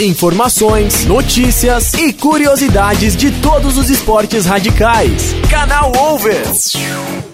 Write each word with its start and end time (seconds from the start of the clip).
Informações, 0.00 1.04
notícias 1.04 1.94
e 1.94 2.12
curiosidades 2.12 3.16
de 3.16 3.30
todos 3.30 3.78
os 3.78 3.90
esportes 3.90 4.44
radicais. 4.44 5.34
Canal 5.48 5.92
Over. 5.96 7.33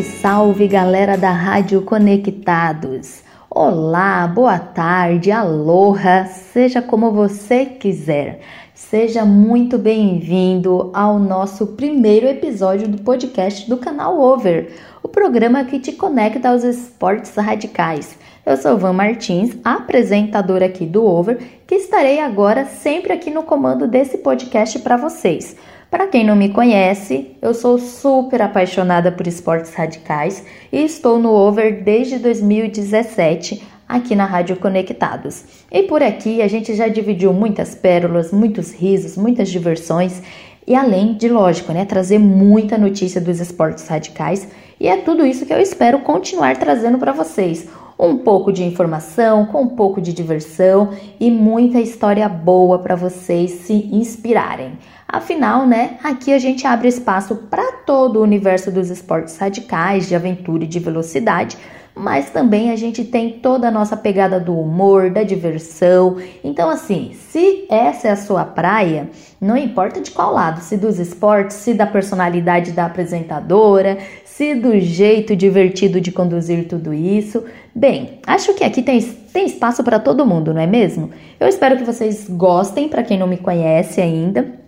Salve, 0.00 0.02
salve 0.02 0.68
galera 0.68 1.16
da 1.16 1.30
Rádio 1.30 1.82
Conectados! 1.82 3.22
Olá, 3.50 4.26
boa 4.26 4.58
tarde, 4.58 5.30
aloha, 5.30 6.26
seja 6.26 6.80
como 6.80 7.10
você 7.10 7.66
quiser. 7.66 8.40
Seja 8.74 9.24
muito 9.24 9.76
bem-vindo 9.76 10.90
ao 10.94 11.18
nosso 11.18 11.68
primeiro 11.68 12.26
episódio 12.26 12.88
do 12.88 13.02
podcast 13.02 13.68
do 13.68 13.76
canal 13.76 14.18
Over, 14.18 14.72
o 15.02 15.08
programa 15.08 15.64
que 15.64 15.78
te 15.78 15.92
conecta 15.92 16.50
aos 16.50 16.62
esportes 16.62 17.34
radicais. 17.34 18.16
Eu 18.46 18.56
sou 18.56 18.78
Van 18.78 18.92
Martins, 18.92 19.56
apresentadora 19.64 20.66
aqui 20.66 20.86
do 20.86 21.04
Over, 21.04 21.38
que 21.66 21.74
estarei 21.74 22.20
agora 22.20 22.64
sempre 22.64 23.12
aqui 23.12 23.30
no 23.30 23.42
comando 23.42 23.86
desse 23.86 24.18
podcast 24.18 24.78
para 24.78 24.96
vocês. 24.96 25.56
Para 25.90 26.06
quem 26.06 26.24
não 26.24 26.36
me 26.36 26.50
conhece, 26.50 27.36
eu 27.42 27.52
sou 27.52 27.76
super 27.76 28.40
apaixonada 28.40 29.10
por 29.10 29.26
esportes 29.26 29.74
radicais 29.74 30.44
e 30.70 30.84
estou 30.84 31.18
no 31.18 31.30
Over 31.30 31.82
desde 31.82 32.16
2017 32.20 33.60
aqui 33.88 34.14
na 34.14 34.24
Rádio 34.24 34.54
Conectados. 34.54 35.42
E 35.68 35.82
por 35.82 36.00
aqui 36.00 36.40
a 36.40 36.46
gente 36.46 36.76
já 36.76 36.86
dividiu 36.86 37.32
muitas 37.32 37.74
pérolas, 37.74 38.30
muitos 38.30 38.72
risos, 38.72 39.16
muitas 39.16 39.48
diversões 39.48 40.22
e 40.64 40.76
além 40.76 41.14
de, 41.14 41.28
lógico, 41.28 41.72
né, 41.72 41.84
trazer 41.84 42.20
muita 42.20 42.78
notícia 42.78 43.20
dos 43.20 43.40
esportes 43.40 43.88
radicais. 43.88 44.46
E 44.78 44.86
é 44.86 44.98
tudo 44.98 45.26
isso 45.26 45.44
que 45.44 45.52
eu 45.52 45.58
espero 45.58 45.98
continuar 45.98 46.56
trazendo 46.56 46.98
para 46.98 47.10
vocês. 47.10 47.68
Um 47.98 48.18
pouco 48.18 48.52
de 48.52 48.62
informação, 48.62 49.44
com 49.46 49.62
um 49.62 49.68
pouco 49.70 50.00
de 50.00 50.12
diversão 50.12 50.90
e 51.18 51.30
muita 51.30 51.80
história 51.80 52.28
boa 52.28 52.78
para 52.78 52.94
vocês 52.94 53.50
se 53.50 53.74
inspirarem. 53.92 54.78
Afinal, 55.12 55.66
né, 55.66 55.98
aqui 56.04 56.32
a 56.32 56.38
gente 56.38 56.64
abre 56.64 56.86
espaço 56.86 57.34
para 57.34 57.72
todo 57.84 58.20
o 58.20 58.22
universo 58.22 58.70
dos 58.70 58.90
esportes 58.90 59.36
radicais, 59.36 60.06
de 60.08 60.14
aventura 60.14 60.62
e 60.62 60.68
de 60.68 60.78
velocidade, 60.78 61.58
mas 61.96 62.30
também 62.30 62.70
a 62.70 62.76
gente 62.76 63.02
tem 63.04 63.40
toda 63.40 63.66
a 63.66 63.70
nossa 63.72 63.96
pegada 63.96 64.38
do 64.38 64.56
humor, 64.56 65.10
da 65.10 65.24
diversão. 65.24 66.16
Então, 66.44 66.70
assim, 66.70 67.10
se 67.28 67.66
essa 67.68 68.06
é 68.06 68.10
a 68.12 68.16
sua 68.16 68.44
praia, 68.44 69.10
não 69.40 69.56
importa 69.56 70.00
de 70.00 70.12
qual 70.12 70.32
lado, 70.32 70.60
se 70.60 70.76
dos 70.76 71.00
esportes, 71.00 71.56
se 71.56 71.74
da 71.74 71.88
personalidade 71.88 72.70
da 72.70 72.86
apresentadora, 72.86 73.98
se 74.24 74.54
do 74.54 74.78
jeito 74.78 75.34
divertido 75.34 76.00
de 76.00 76.12
conduzir 76.12 76.68
tudo 76.68 76.94
isso. 76.94 77.44
Bem, 77.74 78.20
acho 78.24 78.54
que 78.54 78.62
aqui 78.62 78.80
tem, 78.80 79.02
tem 79.02 79.46
espaço 79.46 79.82
para 79.82 79.98
todo 79.98 80.24
mundo, 80.24 80.54
não 80.54 80.60
é 80.60 80.68
mesmo? 80.68 81.10
Eu 81.40 81.48
espero 81.48 81.76
que 81.76 81.84
vocês 81.84 82.28
gostem, 82.30 82.88
para 82.88 83.02
quem 83.02 83.18
não 83.18 83.26
me 83.26 83.38
conhece 83.38 84.00
ainda. 84.00 84.59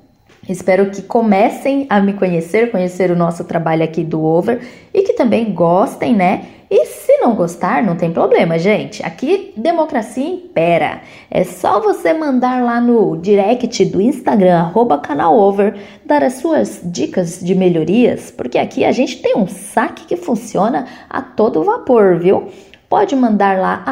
Espero 0.48 0.90
que 0.90 1.02
comecem 1.02 1.86
a 1.88 2.00
me 2.00 2.14
conhecer, 2.14 2.72
conhecer 2.72 3.12
o 3.12 3.16
nosso 3.16 3.44
trabalho 3.44 3.84
aqui 3.84 4.02
do 4.02 4.24
Over 4.24 4.60
e 4.92 5.02
que 5.02 5.12
também 5.12 5.52
gostem, 5.52 6.16
né? 6.16 6.46
E 6.68 6.86
se 6.86 7.18
não 7.18 7.36
gostar, 7.36 7.82
não 7.82 7.96
tem 7.96 8.10
problema, 8.10 8.58
gente. 8.58 9.04
Aqui 9.04 9.52
democracia 9.56 10.26
impera. 10.26 11.02
É 11.30 11.44
só 11.44 11.80
você 11.80 12.12
mandar 12.12 12.60
lá 12.64 12.80
no 12.80 13.16
direct 13.18 13.84
do 13.84 14.00
Instagram, 14.00 14.72
canalover, 15.02 15.76
dar 16.04 16.24
as 16.24 16.34
suas 16.34 16.80
dicas 16.82 17.38
de 17.40 17.54
melhorias, 17.54 18.30
porque 18.30 18.58
aqui 18.58 18.84
a 18.84 18.90
gente 18.90 19.22
tem 19.22 19.36
um 19.36 19.46
saque 19.46 20.06
que 20.06 20.16
funciona 20.16 20.86
a 21.08 21.22
todo 21.22 21.62
vapor, 21.62 22.18
viu? 22.18 22.48
Pode 22.92 23.16
mandar 23.16 23.58
lá, 23.58 23.82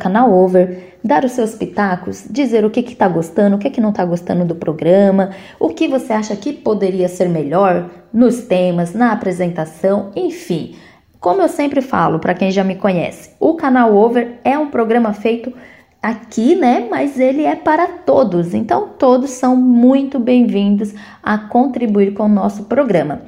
canalover 0.00 0.96
dar 1.04 1.24
os 1.24 1.30
seus 1.30 1.54
pitacos, 1.54 2.26
dizer 2.28 2.64
o 2.64 2.70
que 2.70 2.80
está 2.80 3.06
gostando, 3.06 3.54
o 3.54 3.58
que, 3.60 3.70
que 3.70 3.80
não 3.80 3.90
está 3.90 4.04
gostando 4.04 4.44
do 4.44 4.56
programa, 4.56 5.30
o 5.60 5.68
que 5.68 5.86
você 5.86 6.12
acha 6.12 6.34
que 6.34 6.52
poderia 6.52 7.08
ser 7.08 7.28
melhor 7.28 7.88
nos 8.12 8.40
temas, 8.40 8.92
na 8.94 9.12
apresentação, 9.12 10.10
enfim. 10.16 10.74
Como 11.20 11.40
eu 11.40 11.48
sempre 11.48 11.80
falo 11.80 12.18
para 12.18 12.34
quem 12.34 12.50
já 12.50 12.64
me 12.64 12.74
conhece, 12.74 13.30
o 13.38 13.54
canal 13.54 13.94
Over 13.94 14.40
é 14.42 14.58
um 14.58 14.70
programa 14.70 15.12
feito 15.12 15.52
aqui, 16.02 16.56
né? 16.56 16.88
Mas 16.90 17.16
ele 17.20 17.44
é 17.44 17.54
para 17.54 17.86
todos, 17.86 18.54
então 18.54 18.88
todos 18.98 19.30
são 19.30 19.54
muito 19.54 20.18
bem-vindos 20.18 20.92
a 21.22 21.38
contribuir 21.38 22.12
com 22.12 22.24
o 22.24 22.28
nosso 22.28 22.64
programa. 22.64 23.22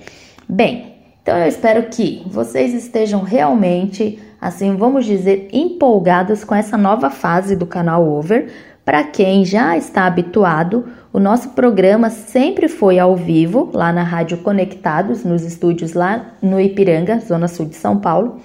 Bem, 0.48 0.89
então 1.30 1.38
eu 1.38 1.46
espero 1.46 1.84
que 1.84 2.24
vocês 2.26 2.74
estejam 2.74 3.22
realmente 3.22 4.18
assim, 4.40 4.74
vamos 4.74 5.06
dizer, 5.06 5.48
empolgados 5.52 6.42
com 6.42 6.56
essa 6.56 6.76
nova 6.76 7.08
fase 7.08 7.54
do 7.54 7.64
canal 7.64 8.04
Over. 8.04 8.50
Para 8.84 9.04
quem 9.04 9.44
já 9.44 9.76
está 9.76 10.06
habituado, 10.06 10.88
o 11.12 11.20
nosso 11.20 11.50
programa 11.50 12.10
sempre 12.10 12.66
foi 12.66 12.98
ao 12.98 13.14
vivo, 13.14 13.70
lá 13.72 13.92
na 13.92 14.02
Rádio 14.02 14.38
Conectados, 14.38 15.22
nos 15.22 15.44
estúdios 15.44 15.92
lá 15.92 16.32
no 16.42 16.60
Ipiranga, 16.60 17.20
Zona 17.20 17.46
Sul 17.46 17.66
de 17.66 17.76
São 17.76 17.98
Paulo. 17.98 18.40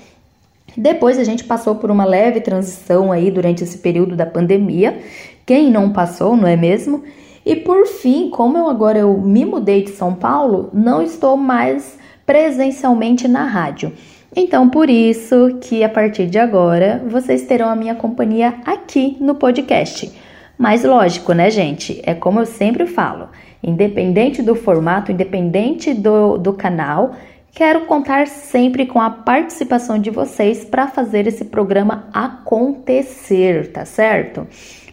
Depois 0.78 1.18
a 1.18 1.24
gente 1.24 1.44
passou 1.44 1.74
por 1.74 1.90
uma 1.90 2.06
leve 2.06 2.40
transição 2.40 3.12
aí 3.12 3.32
durante 3.32 3.64
esse 3.64 3.80
período 3.80 4.16
da 4.16 4.28
pandemia. 4.28 5.00
Quem 5.44 5.72
não 5.72 5.92
passou, 5.92 6.38
não 6.38 6.48
é 6.48 6.56
mesmo? 6.56 7.04
E 7.44 7.56
por 7.56 7.88
fim, 7.88 8.30
como 8.30 8.60
eu 8.60 8.70
agora 8.70 9.00
eu 9.00 9.18
me 9.18 9.44
mudei 9.44 9.82
de 9.82 9.90
São 9.90 10.14
Paulo, 10.14 10.70
não 10.72 11.02
estou 11.02 11.36
mais 11.36 12.06
presencialmente 12.26 13.28
na 13.28 13.46
rádio. 13.46 13.94
Então, 14.36 14.70
por 14.70 14.90
isso 14.90 15.58
que 15.62 15.84
a 15.84 15.90
partir 15.90 16.28
de 16.28 16.38
agora 16.38 17.02
vocês 17.08 17.44
terão 17.44 17.70
a 17.70 17.76
minha 17.76 17.96
companhia 17.96 18.56
aqui 18.66 19.16
no 19.20 19.36
podcast. 19.36 20.12
Mas 20.58 20.84
lógico, 20.84 21.34
né, 21.34 21.50
gente? 21.50 22.02
É 22.06 22.14
como 22.14 22.40
eu 22.40 22.46
sempre 22.46 22.86
falo: 22.86 23.30
independente 23.64 24.42
do 24.42 24.56
formato, 24.56 25.12
independente 25.12 25.94
do, 25.94 26.38
do 26.38 26.54
canal, 26.54 27.16
quero 27.54 27.86
contar 27.86 28.28
sempre 28.28 28.86
com 28.86 29.00
a 29.00 29.10
participação 29.10 29.98
de 29.98 30.10
vocês 30.10 30.66
para 30.66 30.88
fazer 30.88 31.28
esse 31.28 31.46
programa 31.46 32.08
acontecer, 32.14 33.72
tá 33.72 33.86
certo? 33.86 34.46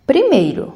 Primeiro, 0.05 0.73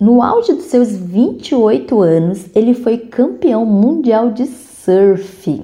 no 0.00 0.20
auge 0.20 0.52
dos 0.52 0.64
seus 0.64 0.90
28 0.90 2.00
anos, 2.00 2.46
ele 2.56 2.74
foi 2.74 2.98
campeão 2.98 3.64
mundial 3.64 4.32
de 4.32 4.46
surf. 4.46 5.62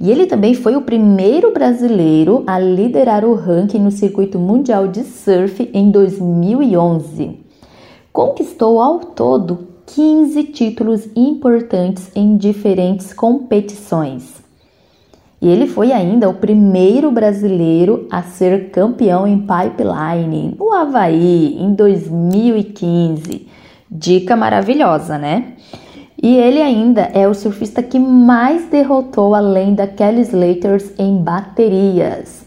E 0.00 0.10
ele 0.10 0.26
também 0.26 0.54
foi 0.54 0.76
o 0.76 0.82
primeiro 0.82 1.52
brasileiro 1.52 2.44
a 2.46 2.56
liderar 2.56 3.24
o 3.24 3.34
ranking 3.34 3.80
no 3.80 3.90
circuito 3.90 4.38
mundial 4.38 4.86
de 4.86 5.02
surf 5.02 5.68
em 5.74 5.90
2011. 5.90 7.40
Conquistou 8.12 8.80
ao 8.80 9.00
todo 9.00 9.66
15 9.86 10.44
títulos 10.44 11.08
importantes 11.16 12.12
em 12.14 12.36
diferentes 12.36 13.12
competições. 13.12 14.40
E 15.40 15.48
ele 15.48 15.66
foi 15.66 15.90
ainda 15.90 16.28
o 16.28 16.34
primeiro 16.34 17.10
brasileiro 17.10 18.06
a 18.10 18.22
ser 18.22 18.70
campeão 18.70 19.26
em 19.26 19.38
pipeline 19.38 20.54
no 20.58 20.70
Havaí 20.72 21.56
em 21.58 21.72
2015. 21.72 23.48
Dica 23.90 24.36
maravilhosa, 24.36 25.16
né? 25.16 25.54
E 26.22 26.36
ele 26.36 26.60
ainda 26.60 27.10
é 27.14 27.26
o 27.26 27.32
surfista 27.32 27.82
que 27.82 27.98
mais 27.98 28.66
derrotou 28.68 29.34
além 29.34 29.74
da 29.74 29.86
Kelly 29.86 30.20
Slaters 30.20 30.92
em 30.98 31.16
baterias. 31.16 32.44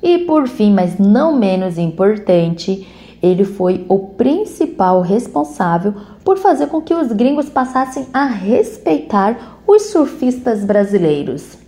E 0.00 0.18
por 0.18 0.46
fim, 0.46 0.72
mas 0.72 0.98
não 0.98 1.36
menos 1.36 1.76
importante, 1.76 2.86
ele 3.20 3.44
foi 3.44 3.84
o 3.88 3.98
principal 3.98 5.02
responsável 5.02 5.92
por 6.24 6.38
fazer 6.38 6.68
com 6.68 6.80
que 6.80 6.94
os 6.94 7.08
gringos 7.08 7.48
passassem 7.48 8.06
a 8.12 8.24
respeitar 8.24 9.60
os 9.66 9.90
surfistas 9.90 10.64
brasileiros. 10.64 11.59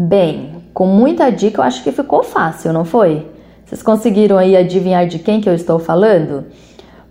Bem, 0.00 0.62
com 0.72 0.86
muita 0.86 1.28
dica 1.28 1.60
eu 1.60 1.64
acho 1.64 1.82
que 1.82 1.90
ficou 1.90 2.22
fácil, 2.22 2.72
não 2.72 2.84
foi? 2.84 3.26
Vocês 3.64 3.82
conseguiram 3.82 4.38
aí 4.38 4.56
adivinhar 4.56 5.08
de 5.08 5.18
quem 5.18 5.40
que 5.40 5.48
eu 5.48 5.54
estou 5.54 5.80
falando? 5.80 6.44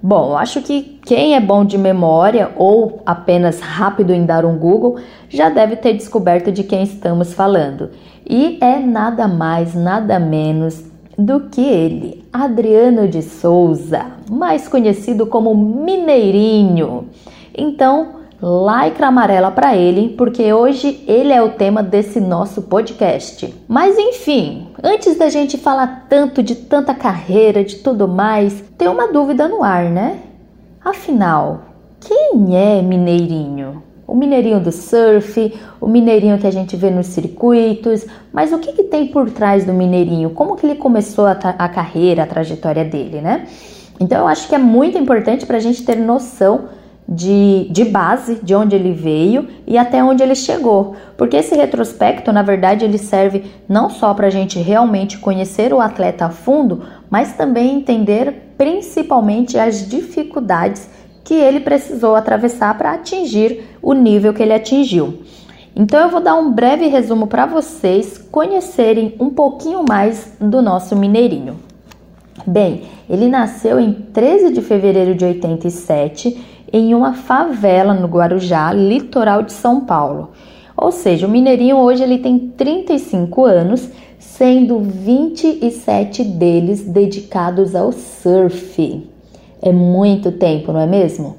Bom, 0.01 0.37
acho 0.37 0.61
que 0.61 0.97
quem 1.05 1.35
é 1.35 1.41
bom 1.41 1.65
de 1.65 1.77
memória 1.77 2.49
ou 2.55 3.01
apenas 3.05 3.59
rápido 3.59 4.13
em 4.13 4.25
dar 4.25 4.45
um 4.45 4.57
Google 4.57 4.99
já 5.27 5.49
deve 5.49 5.75
ter 5.75 5.95
descoberto 5.95 6.49
de 6.49 6.63
quem 6.63 6.81
estamos 6.83 7.33
falando. 7.33 7.89
E 8.25 8.57
é 8.61 8.79
nada 8.79 9.27
mais, 9.27 9.75
nada 9.75 10.17
menos 10.17 10.85
do 11.17 11.41
que 11.41 11.59
ele, 11.59 12.23
Adriano 12.31 13.05
de 13.09 13.21
Souza, 13.21 14.05
mais 14.29 14.65
conhecido 14.69 15.27
como 15.27 15.53
Mineirinho. 15.53 17.09
Então, 17.53 18.17
lycra 18.41 19.07
amarela 19.07 19.49
para 19.49 19.75
ele, 19.75 20.09
porque 20.09 20.53
hoje 20.53 21.03
ele 21.07 21.33
é 21.33 21.41
o 21.41 21.51
tema 21.51 21.81
desse 21.81 22.19
nosso 22.19 22.61
podcast. 22.63 23.53
Mas 23.67 23.97
enfim, 23.97 24.67
antes 24.83 25.17
da 25.17 25.29
gente 25.29 25.57
falar 25.57 26.05
tanto 26.07 26.43
de 26.43 26.55
tanta 26.55 26.93
carreira, 26.93 27.63
de 27.63 27.77
tudo 27.77 28.07
mais, 28.07 28.63
tem 28.77 28.87
uma 28.87 29.11
dúvida 29.11 29.47
no 29.47 29.63
ar, 29.63 29.85
né? 29.85 30.19
Afinal, 30.85 31.61
quem 31.99 32.55
é 32.55 32.81
Mineirinho? 32.81 33.83
O 34.05 34.15
mineirinho 34.15 34.61
do 34.61 34.71
surf, 34.71 35.53
o 35.81 35.87
mineirinho 35.87 36.37
que 36.37 36.47
a 36.47 36.51
gente 36.51 36.77
vê 36.77 36.89
nos 36.89 37.07
circuitos, 37.07 38.05
mas 38.31 38.53
o 38.53 38.59
que, 38.59 38.71
que 38.71 38.83
tem 38.83 39.07
por 39.07 39.29
trás 39.29 39.65
do 39.65 39.73
mineirinho? 39.73 40.29
Como 40.29 40.55
que 40.55 40.65
ele 40.65 40.75
começou 40.75 41.25
a, 41.25 41.31
a 41.31 41.67
carreira, 41.67 42.23
a 42.23 42.25
trajetória 42.25 42.85
dele, 42.85 43.19
né? 43.19 43.45
Então 43.99 44.19
eu 44.19 44.27
acho 44.27 44.47
que 44.47 44.55
é 44.55 44.57
muito 44.57 44.97
importante 44.97 45.45
para 45.45 45.57
a 45.57 45.59
gente 45.59 45.83
ter 45.83 45.97
noção 45.97 46.69
de, 47.07 47.68
de 47.71 47.86
base 47.86 48.39
de 48.44 48.54
onde 48.54 48.75
ele 48.75 48.92
veio 48.92 49.48
e 49.65 49.77
até 49.77 50.04
onde 50.04 50.21
ele 50.21 50.36
chegou. 50.36 50.95
Porque 51.15 51.38
esse 51.38 51.56
retrospecto, 51.56 52.31
na 52.31 52.44
verdade, 52.44 52.83
ele 52.83 52.98
serve 52.98 53.45
não 53.69 53.89
só 53.89 54.13
para 54.13 54.27
a 54.27 54.31
gente 54.31 54.59
realmente 54.59 55.18
conhecer 55.18 55.74
o 55.74 55.80
atleta 55.80 56.25
a 56.25 56.30
fundo, 56.30 56.83
mas 57.09 57.33
também 57.33 57.75
entender 57.75 58.54
principalmente 58.57 59.57
as 59.57 59.88
dificuldades 59.88 60.89
que 61.24 61.33
ele 61.33 61.59
precisou 61.59 62.15
atravessar 62.15 62.77
para 62.77 62.94
atingir 62.94 63.63
o 63.81 63.94
nível 63.94 64.33
que 64.33 64.44
ele 64.44 64.54
atingiu. 64.54 65.21
Então 65.75 66.00
eu 66.00 66.09
vou 66.09 66.19
dar 66.19 66.36
um 66.36 66.51
breve 66.51 66.88
resumo 66.88 67.27
para 67.27 67.45
vocês 67.45 68.18
conhecerem 68.18 69.15
um 69.19 69.30
pouquinho 69.30 69.86
mais 69.88 70.33
do 70.39 70.62
nosso 70.62 70.95
mineirinho. 70.95 71.59
Bem, 72.45 72.83
ele 73.09 73.27
nasceu 73.27 73.80
em 73.80 73.92
13 73.92 74.54
de 74.54 74.62
fevereiro 74.62 75.13
de 75.13 75.25
87 75.25 76.56
em 76.71 76.93
uma 76.93 77.13
favela 77.13 77.93
no 77.93 78.07
Guarujá, 78.07 78.71
litoral 78.73 79.43
de 79.43 79.53
São 79.53 79.81
Paulo. 79.81 80.31
Ou 80.75 80.91
seja, 80.91 81.25
o 81.25 81.29
Mineirinho 81.29 81.77
hoje 81.77 82.03
ele 82.03 82.19
tem 82.19 82.37
35 82.37 83.45
anos, 83.45 83.89
sendo 84.19 84.79
27 84.79 86.23
deles 86.23 86.81
dedicados 86.83 87.73
ao 87.75 87.92
surf. 87.92 89.07
É 89.61 89.71
muito 89.71 90.31
tempo, 90.31 90.71
não 90.71 90.80
é 90.80 90.85
mesmo? 90.85 91.37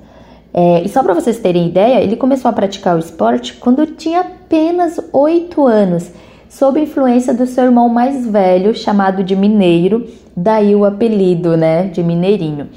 É, 0.52 0.82
e 0.82 0.88
só 0.88 1.02
para 1.04 1.14
vocês 1.14 1.38
terem 1.38 1.68
ideia, 1.68 2.00
ele 2.00 2.16
começou 2.16 2.48
a 2.48 2.52
praticar 2.52 2.96
o 2.96 2.98
esporte 2.98 3.54
quando 3.54 3.86
tinha 3.86 4.20
apenas 4.20 4.98
8 5.12 5.64
anos, 5.64 6.10
sob 6.48 6.80
influência 6.80 7.32
do 7.32 7.46
seu 7.46 7.64
irmão 7.64 7.88
mais 7.88 8.26
velho, 8.26 8.74
chamado 8.74 9.22
de 9.22 9.36
Mineiro, 9.36 10.06
daí 10.36 10.74
o 10.74 10.84
apelido, 10.84 11.56
né, 11.56 11.84
de 11.84 12.02
Mineirinho. 12.02 12.68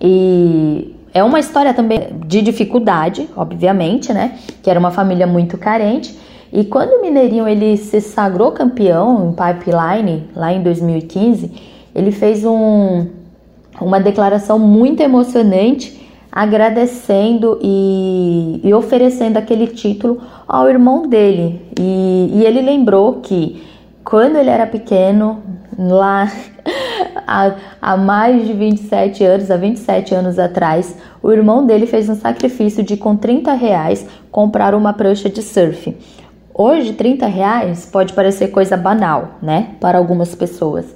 E 0.00 0.94
é 1.14 1.22
uma 1.22 1.38
história 1.38 1.72
também 1.72 2.08
de 2.26 2.42
dificuldade, 2.42 3.30
obviamente, 3.36 4.12
né? 4.12 4.36
Que 4.60 4.68
era 4.68 4.80
uma 4.80 4.90
família 4.90 5.28
muito 5.28 5.56
carente. 5.56 6.18
E 6.52 6.64
quando 6.64 6.90
o 6.98 7.02
Mineirinho 7.02 7.46
ele 7.46 7.76
se 7.76 8.00
sagrou 8.00 8.50
campeão 8.50 9.28
em 9.28 9.32
pipeline 9.32 10.28
lá 10.34 10.52
em 10.52 10.60
2015, 10.60 11.52
ele 11.94 12.10
fez 12.10 12.44
um, 12.44 13.06
uma 13.80 14.00
declaração 14.00 14.58
muito 14.58 15.00
emocionante, 15.00 16.00
agradecendo 16.32 17.60
e, 17.62 18.60
e 18.64 18.74
oferecendo 18.74 19.36
aquele 19.36 19.68
título 19.68 20.20
ao 20.48 20.68
irmão 20.68 21.06
dele. 21.06 21.60
E, 21.78 22.30
e 22.34 22.44
ele 22.44 22.60
lembrou 22.60 23.20
que 23.20 23.62
quando 24.04 24.36
ele 24.36 24.50
era 24.50 24.66
pequeno, 24.66 25.42
lá 25.78 26.28
há, 27.26 27.54
há 27.80 27.96
mais 27.96 28.46
de 28.46 28.52
27 28.52 29.24
anos, 29.24 29.50
há 29.50 29.56
27 29.56 30.14
anos 30.14 30.38
atrás, 30.38 30.96
o 31.22 31.32
irmão 31.32 31.66
dele 31.66 31.86
fez 31.86 32.08
um 32.08 32.14
sacrifício 32.14 32.82
de 32.82 32.96
com 32.96 33.16
30 33.16 33.52
reais 33.52 34.06
comprar 34.30 34.74
uma 34.74 34.92
prancha 34.92 35.28
de 35.28 35.42
surf. 35.42 35.96
Hoje, 36.52 36.92
30 36.92 37.26
reais 37.26 37.86
pode 37.90 38.12
parecer 38.12 38.48
coisa 38.48 38.76
banal, 38.76 39.38
né, 39.42 39.70
para 39.80 39.98
algumas 39.98 40.34
pessoas. 40.34 40.86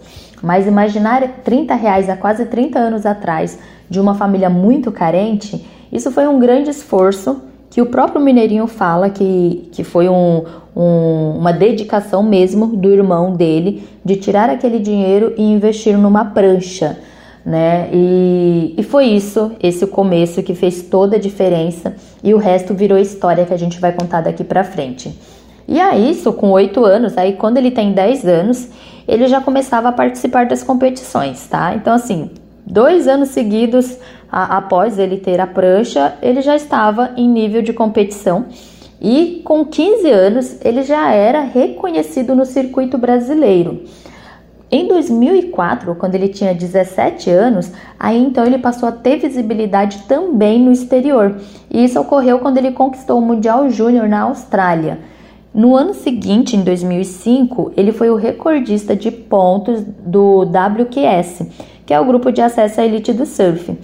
Mas 0.43 0.67
imaginar 0.67 1.27
30 1.43 1.75
reais 1.75 2.09
há 2.09 2.17
quase 2.17 2.47
30 2.47 2.79
anos 2.79 3.05
atrás 3.05 3.59
de 3.91 3.99
uma 3.99 4.15
família 4.15 4.49
muito 4.49 4.93
carente, 4.93 5.67
isso 5.91 6.11
foi 6.13 6.29
um 6.29 6.39
grande 6.39 6.71
esforço 6.71 7.48
que 7.71 7.83
o 7.83 7.87
próprio 7.87 8.21
Mineirinho 8.21 8.67
fala 8.67 9.11
que, 9.11 9.69
que 9.73 9.85
foi 9.85 10.09
um, 10.09 10.45
um, 10.75 11.37
uma 11.39 11.53
dedicação 11.53 12.23
mesmo 12.23 12.67
do 12.67 12.91
irmão 12.91 13.33
dele 13.33 13.87
de 14.05 14.17
tirar 14.17 14.49
aquele 14.49 14.79
dinheiro 14.79 15.35
e 15.37 15.43
investir 15.43 15.99
numa 15.99 16.25
prancha, 16.25 16.99
né? 17.45 17.89
E, 17.93 18.75
e 18.77 18.83
foi 18.83 19.07
isso, 19.07 19.53
esse 19.63 19.87
começo 19.87 20.43
que 20.43 20.55
fez 20.55 20.83
toda 20.83 21.17
a 21.17 21.19
diferença 21.19 21.95
e 22.23 22.33
o 22.33 22.39
resto 22.39 22.75
virou 22.75 22.99
história 22.99 23.45
que 23.45 23.55
a 23.55 23.59
gente 23.59 23.81
vai 23.81 23.93
contar 23.93 24.23
daqui 24.23 24.45
para 24.45 24.65
frente. 24.65 25.19
E 25.67 25.79
aí, 25.79 26.11
isso 26.11 26.33
com 26.33 26.51
8 26.51 26.83
anos, 26.83 27.19
aí 27.19 27.35
quando 27.35 27.59
ele 27.59 27.71
tem 27.71 27.93
10 27.93 28.27
anos, 28.27 28.69
ele 29.07 29.27
já 29.27 29.41
começava 29.41 29.89
a 29.89 29.93
participar 29.93 30.47
das 30.47 30.63
competições, 30.63 31.47
tá? 31.47 31.75
Então, 31.75 31.93
assim, 31.93 32.31
dois 32.69 33.09
anos 33.09 33.31
seguidos 33.31 33.97
a, 34.31 34.59
após 34.59 34.99
ele 34.99 35.17
ter 35.17 35.41
a 35.41 35.47
prancha, 35.47 36.15
ele 36.21 36.43
já 36.43 36.55
estava 36.55 37.11
em 37.17 37.29
nível 37.29 37.63
de 37.63 37.73
competição. 37.73 38.47
E 39.01 39.43
com 39.45 39.65
15 39.65 40.11
anos, 40.11 40.59
ele 40.65 40.83
já 40.83 41.13
era 41.13 41.41
reconhecido 41.41 42.35
no 42.35 42.45
circuito 42.45 42.99
brasileiro. 42.99 43.85
Em 44.71 44.87
2004, 44.87 45.95
quando 45.95 46.15
ele 46.15 46.29
tinha 46.29 46.53
17 46.53 47.31
anos, 47.31 47.73
aí 47.99 48.19
então 48.19 48.45
ele 48.45 48.59
passou 48.59 48.87
a 48.87 48.93
ter 48.93 49.17
visibilidade 49.17 50.03
também 50.07 50.61
no 50.61 50.71
exterior. 50.71 51.37
E 51.71 51.85
isso 51.85 51.99
ocorreu 51.99 52.39
quando 52.41 52.59
ele 52.59 52.73
conquistou 52.73 53.19
o 53.19 53.23
Mundial 53.23 53.71
Júnior 53.71 54.07
na 54.07 54.23
Austrália. 54.23 54.99
No 55.55 55.75
ano 55.75 55.95
seguinte, 55.95 56.55
em 56.55 56.63
2005, 56.63 57.73
ele 57.77 57.93
foi 57.93 58.11
o 58.11 58.17
recordista 58.17 58.95
de 58.95 59.11
pontos 59.11 59.83
do 60.05 60.43
WQS, 60.43 61.47
que 61.89 61.95
é 61.95 61.99
o 61.99 62.05
grupo 62.05 62.31
de 62.31 62.43
acesso 62.43 62.83
à 62.83 62.85
elite 62.85 63.15
do 63.15 63.25
surf. 63.25 63.75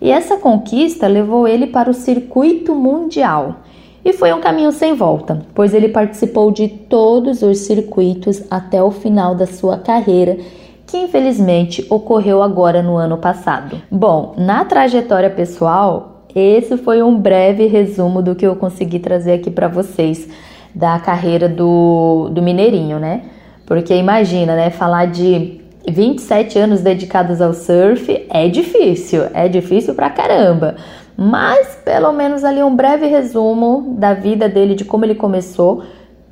E 0.00 0.10
essa 0.10 0.36
conquista 0.36 1.06
levou 1.06 1.46
ele 1.46 1.68
para 1.68 1.88
o 1.88 1.94
circuito 1.94 2.74
mundial. 2.74 3.58
E 4.04 4.12
foi 4.12 4.32
um 4.32 4.40
caminho 4.40 4.72
sem 4.72 4.94
volta, 4.94 5.46
pois 5.54 5.72
ele 5.72 5.88
participou 5.88 6.50
de 6.50 6.66
todos 6.66 7.40
os 7.40 7.58
circuitos 7.58 8.42
até 8.50 8.82
o 8.82 8.90
final 8.90 9.36
da 9.36 9.46
sua 9.46 9.78
carreira, 9.78 10.38
que 10.88 10.96
infelizmente 10.96 11.86
ocorreu 11.88 12.42
agora 12.42 12.82
no 12.82 12.96
ano 12.96 13.16
passado. 13.16 13.80
Bom, 13.88 14.34
na 14.36 14.64
trajetória 14.64 15.30
pessoal, 15.30 16.24
esse 16.34 16.76
foi 16.76 17.00
um 17.00 17.16
breve 17.16 17.68
resumo 17.68 18.20
do 18.20 18.34
que 18.34 18.44
eu 18.44 18.56
consegui 18.56 18.98
trazer 18.98 19.34
aqui 19.34 19.52
para 19.52 19.68
vocês 19.68 20.28
da 20.74 20.98
carreira 20.98 21.48
do, 21.48 22.28
do 22.32 22.42
Mineirinho, 22.42 22.98
né? 22.98 23.22
Porque 23.64 23.94
imagina, 23.94 24.56
né, 24.56 24.68
falar 24.68 25.06
de 25.06 25.61
27 25.88 26.58
anos 26.58 26.80
dedicados 26.80 27.40
ao 27.40 27.52
surf 27.52 28.26
é 28.30 28.48
difícil, 28.48 29.22
é 29.34 29.48
difícil 29.48 29.94
pra 29.94 30.10
caramba 30.10 30.76
mas 31.16 31.78
pelo 31.84 32.12
menos 32.12 32.44
ali 32.44 32.62
um 32.62 32.74
breve 32.74 33.06
resumo 33.06 33.94
da 33.98 34.14
vida 34.14 34.48
dele, 34.48 34.74
de 34.74 34.84
como 34.84 35.04
ele 35.04 35.14
começou 35.14 35.82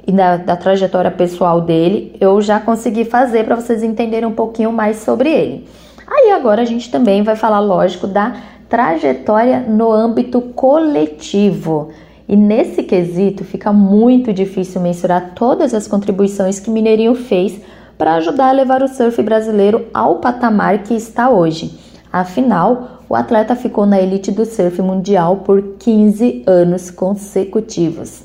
e 0.07 0.12
da, 0.12 0.37
da 0.37 0.57
trajetória 0.57 1.11
pessoal 1.11 1.61
dele, 1.61 2.16
eu 2.21 2.40
já 2.40 2.59
consegui 2.59 3.04
fazer 3.04 3.45
para 3.45 3.57
vocês 3.57 3.83
entenderem 3.83 4.28
um 4.28 4.35
pouquinho 4.35 4.73
mais 4.73 4.99
sobre 4.99 5.30
ele. 5.30 5.69
Aí 6.07 6.30
agora 6.33 6.62
a 6.62 6.64
gente 6.64 6.90
também 6.90 7.23
vai 7.23 7.37
falar, 7.37 7.61
lógico, 7.61 8.07
da 8.07 8.35
trajetória 8.69 9.61
no 9.61 9.92
âmbito 9.92 10.40
coletivo. 10.40 11.90
E 12.26 12.35
nesse 12.35 12.83
quesito 12.83 13.45
fica 13.45 13.73
muito 13.73 14.33
difícil 14.33 14.80
mensurar 14.80 15.33
todas 15.35 15.75
as 15.75 15.87
contribuições 15.87 16.59
que 16.59 16.71
Mineirinho 16.71 17.14
fez 17.14 17.61
para 18.00 18.14
ajudar 18.14 18.49
a 18.49 18.52
levar 18.52 18.83
o 18.83 18.88
surf 18.88 19.23
brasileiro 19.23 19.87
ao 19.92 20.21
patamar 20.21 20.78
que 20.85 20.95
está 20.95 21.28
hoje. 21.28 21.78
Afinal, 22.11 23.02
o 23.07 23.14
atleta 23.14 23.54
ficou 23.54 23.85
na 23.85 24.00
elite 24.00 24.33
do 24.33 24.47
surf 24.47 24.80
mundial 24.80 25.42
por 25.45 25.75
15 25.78 26.45
anos 26.47 26.90
consecutivos. 26.90 28.23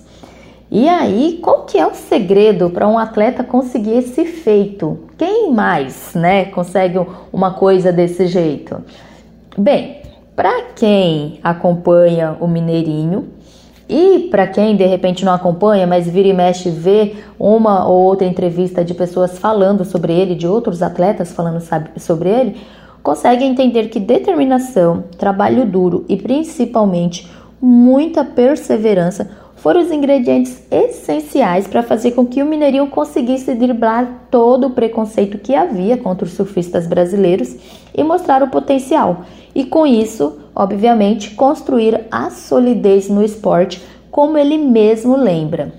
E 0.71 0.87
aí, 0.87 1.39
qual 1.43 1.65
que 1.65 1.77
é 1.77 1.85
o 1.85 1.93
segredo 1.93 2.69
para 2.69 2.87
um 2.87 2.97
atleta 2.97 3.43
conseguir 3.43 3.97
esse 3.97 4.23
feito? 4.23 4.97
Quem 5.17 5.51
mais, 5.51 6.13
né, 6.15 6.45
consegue 6.45 7.05
uma 7.33 7.55
coisa 7.55 7.91
desse 7.91 8.27
jeito? 8.27 8.81
Bem, 9.57 10.03
para 10.37 10.67
quem 10.73 11.37
acompanha 11.43 12.37
o 12.39 12.47
Mineirinho 12.47 13.27
e 13.87 14.27
para 14.31 14.47
quem 14.47 14.75
de 14.75 14.85
repente 14.85 15.23
não 15.23 15.33
acompanha, 15.33 15.85
mas 15.85 16.07
vira 16.07 16.27
e 16.27 16.33
mexe 16.33 16.69
vê 16.69 17.15
uma 17.39 17.87
ou 17.87 18.03
outra 18.05 18.27
entrevista 18.27 18.83
de 18.83 18.93
pessoas 18.93 19.37
falando 19.37 19.85
sobre 19.85 20.13
ele, 20.13 20.35
de 20.35 20.47
outros 20.47 20.81
atletas 20.81 21.31
falando 21.31 21.61
sobre 21.97 22.29
ele, 22.29 22.57
consegue 23.03 23.43
entender 23.45 23.89
que 23.89 23.99
determinação, 23.99 25.03
trabalho 25.17 25.65
duro 25.65 26.03
e 26.09 26.17
principalmente 26.17 27.31
muita 27.61 28.25
perseverança 28.25 29.29
foram 29.65 29.81
os 29.81 29.91
ingredientes 29.91 30.61
essenciais 30.69 31.65
para 31.65 31.81
fazer 31.81 32.11
com 32.11 32.23
que 32.23 32.43
o 32.43 32.45
Mineirinho 32.45 32.85
conseguisse 32.85 33.55
driblar 33.55 34.27
todo 34.29 34.67
o 34.67 34.69
preconceito 34.69 35.39
que 35.39 35.55
havia 35.55 35.97
contra 35.97 36.23
os 36.23 36.33
surfistas 36.33 36.85
brasileiros 36.85 37.55
e 37.91 38.03
mostrar 38.03 38.43
o 38.43 38.51
potencial. 38.51 39.25
E 39.55 39.65
com 39.65 39.87
isso, 39.87 40.39
obviamente, 40.53 41.31
construir 41.31 42.01
a 42.11 42.29
solidez 42.29 43.09
no 43.09 43.25
esporte, 43.25 43.81
como 44.11 44.37
ele 44.37 44.55
mesmo 44.55 45.17
lembra. 45.17 45.73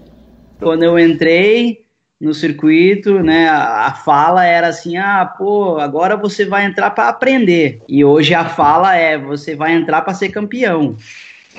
Quando 0.59 0.83
eu 0.83 0.99
entrei, 0.99 1.85
no 2.21 2.35
circuito, 2.35 3.21
né? 3.21 3.49
A, 3.49 3.93
fala 4.05 4.45
era 4.45 4.67
assim: 4.67 4.97
ah, 4.97 5.33
pô, 5.39 5.79
agora 5.79 6.17
você 6.17 6.45
vai 6.45 6.65
entrar 6.65 6.91
para 6.91 7.09
aprender. 7.09 7.81
E 7.89 8.05
hoje 8.05 8.35
a 8.35 8.47
fala 8.47 8.97
é: 8.97 9.17
você 9.17 9.55
vai 9.55 9.75
entrar 9.75 10.03
para 10.03 10.13
ser 10.13 10.31
campeão. 10.31 10.97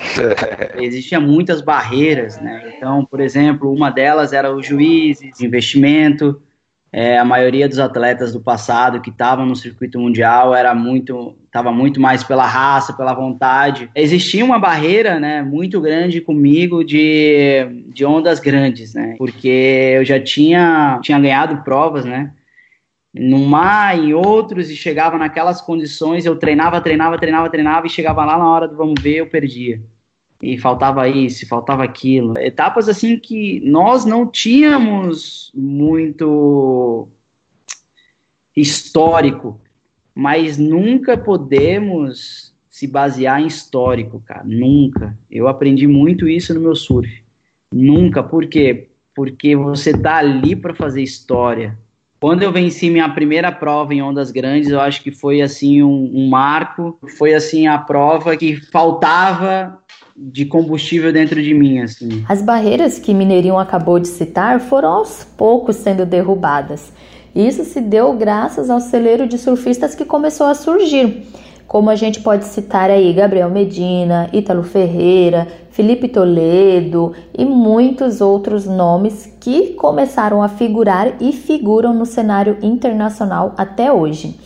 Existiam 0.80 1.20
muitas 1.20 1.60
barreiras, 1.60 2.40
né? 2.40 2.74
Então, 2.76 3.04
por 3.04 3.20
exemplo, 3.20 3.72
uma 3.72 3.90
delas 3.90 4.32
era 4.32 4.54
os 4.54 4.66
juízes, 4.66 5.40
investimento. 5.40 6.42
É, 6.90 7.18
a 7.18 7.24
maioria 7.24 7.68
dos 7.68 7.78
atletas 7.78 8.32
do 8.32 8.40
passado 8.40 9.00
que 9.02 9.10
estavam 9.10 9.44
no 9.44 9.54
circuito 9.54 9.98
mundial 10.00 10.54
era 10.54 10.74
muito 10.74 11.36
estava 11.44 11.72
muito 11.72 12.00
mais 12.00 12.22
pela 12.22 12.46
raça, 12.46 12.92
pela 12.92 13.14
vontade. 13.14 13.90
Existia 13.94 14.44
uma 14.44 14.58
barreira, 14.58 15.18
né, 15.18 15.42
muito 15.42 15.80
grande 15.80 16.20
comigo 16.20 16.84
de, 16.84 17.66
de 17.88 18.04
ondas 18.04 18.38
grandes, 18.38 18.94
né, 18.94 19.16
porque 19.18 19.94
eu 19.96 20.04
já 20.04 20.20
tinha, 20.20 21.00
tinha 21.02 21.18
ganhado 21.18 21.62
provas, 21.64 22.04
né, 22.04 22.32
no 23.14 23.38
mar, 23.38 23.98
em 23.98 24.12
outros, 24.14 24.70
e 24.70 24.76
chegava 24.76 25.16
naquelas 25.18 25.60
condições, 25.60 26.26
eu 26.26 26.36
treinava, 26.36 26.80
treinava, 26.80 27.18
treinava, 27.18 27.50
treinava, 27.50 27.86
e 27.86 27.90
chegava 27.90 28.24
lá 28.24 28.38
na 28.38 28.48
hora 28.48 28.68
do 28.68 28.76
vamos 28.76 29.00
ver, 29.00 29.16
eu 29.16 29.26
perdia. 29.26 29.82
E 30.42 30.56
faltava 30.56 31.08
isso, 31.08 31.48
faltava 31.48 31.82
aquilo. 31.82 32.34
Etapas 32.38 32.88
assim 32.88 33.18
que 33.18 33.60
nós 33.60 34.04
não 34.04 34.26
tínhamos 34.26 35.50
muito 35.54 37.08
histórico 38.54 39.60
mas 40.20 40.58
nunca 40.58 41.16
podemos 41.16 42.52
se 42.68 42.88
basear 42.88 43.40
em 43.40 43.46
histórico, 43.46 44.20
cara. 44.20 44.42
Nunca. 44.44 45.16
Eu 45.30 45.46
aprendi 45.46 45.86
muito 45.86 46.28
isso 46.28 46.52
no 46.52 46.60
meu 46.60 46.74
surf. 46.74 47.22
Nunca. 47.72 48.20
Por 48.20 48.46
quê? 48.46 48.88
Porque 49.14 49.54
você 49.54 49.96
tá 49.96 50.16
ali 50.16 50.56
para 50.56 50.74
fazer 50.74 51.04
história. 51.04 51.78
Quando 52.20 52.42
eu 52.42 52.50
venci 52.50 52.90
minha 52.90 53.08
primeira 53.08 53.52
prova 53.52 53.94
em 53.94 54.02
ondas 54.02 54.30
grandes, 54.30 54.70
eu 54.70 54.80
acho 54.80 55.02
que 55.02 55.12
foi 55.12 55.40
assim 55.40 55.82
um, 55.82 56.10
um 56.14 56.28
marco. 56.28 56.98
Foi 57.16 57.32
assim 57.32 57.68
a 57.68 57.78
prova 57.78 58.36
que 58.36 58.56
faltava 58.72 59.78
de 60.16 60.44
combustível 60.44 61.12
dentro 61.12 61.40
de 61.40 61.54
mim, 61.54 61.78
assim. 61.78 62.24
As 62.28 62.42
barreiras 62.42 62.98
que 62.98 63.14
Mineirinho 63.14 63.56
acabou 63.56 64.00
de 64.00 64.08
citar 64.08 64.58
foram 64.58 64.88
aos 64.88 65.22
poucos 65.22 65.76
sendo 65.76 66.04
derrubadas. 66.04 66.92
Isso 67.34 67.64
se 67.64 67.80
deu 67.80 68.12
graças 68.14 68.68
ao 68.68 68.80
celeiro 68.80 69.28
de 69.28 69.38
surfistas 69.38 69.94
que 69.94 70.04
começou 70.04 70.48
a 70.48 70.54
surgir, 70.54 71.24
como 71.68 71.90
a 71.90 71.94
gente 71.94 72.20
pode 72.20 72.46
citar 72.46 72.90
aí 72.90 73.12
Gabriel 73.12 73.50
Medina, 73.50 74.30
Ítalo 74.32 74.62
Ferreira, 74.62 75.46
Felipe 75.70 76.08
Toledo 76.08 77.12
e 77.36 77.44
muitos 77.44 78.22
outros 78.22 78.64
nomes 78.64 79.30
que 79.38 79.74
começaram 79.74 80.42
a 80.42 80.48
figurar 80.48 81.12
e 81.20 81.30
figuram 81.30 81.92
no 81.92 82.06
cenário 82.06 82.56
internacional 82.62 83.54
até 83.58 83.92
hoje. 83.92 84.40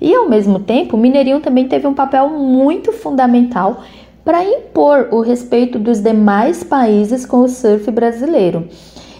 E 0.00 0.14
ao 0.14 0.28
mesmo 0.28 0.60
tempo, 0.60 0.96
Mineirinho 0.96 1.40
também 1.40 1.66
teve 1.66 1.88
um 1.88 1.94
papel 1.94 2.30
muito 2.30 2.92
fundamental 2.92 3.82
para 4.24 4.44
impor 4.44 5.08
o 5.10 5.20
respeito 5.20 5.80
dos 5.80 6.00
demais 6.00 6.62
países 6.62 7.26
com 7.26 7.38
o 7.38 7.48
surf 7.48 7.90
brasileiro. 7.90 8.68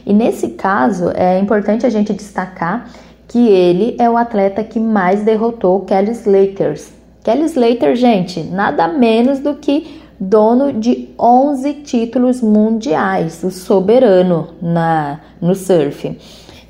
E 0.07 0.12
nesse 0.12 0.50
caso, 0.50 1.11
é 1.12 1.41
importante 1.41 1.85
a 1.85 1.91
gente 1.91 2.12
destacar 2.12 2.88
que 3.27 3.49
ele 3.49 3.97
é 3.99 4.09
o 4.09 4.17
atleta 4.17 4.62
que 4.62 4.79
mais 4.79 5.23
derrotou 5.23 5.81
Kelly 5.81 6.12
Slater. 6.12 6.98
Kelly 7.23 7.45
Slater, 7.45 7.95
gente, 7.95 8.43
nada 8.43 8.89
menos 8.89 9.39
do 9.41 9.55
que 9.55 10.01
dono 10.19 10.73
de 10.73 11.11
11 11.19 11.75
títulos 11.75 12.41
mundiais, 12.41 13.43
o 13.45 13.51
soberano 13.51 14.49
na 14.61 15.21
no 15.41 15.55
surf. 15.55 16.19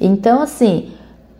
Então, 0.00 0.42
assim, 0.42 0.90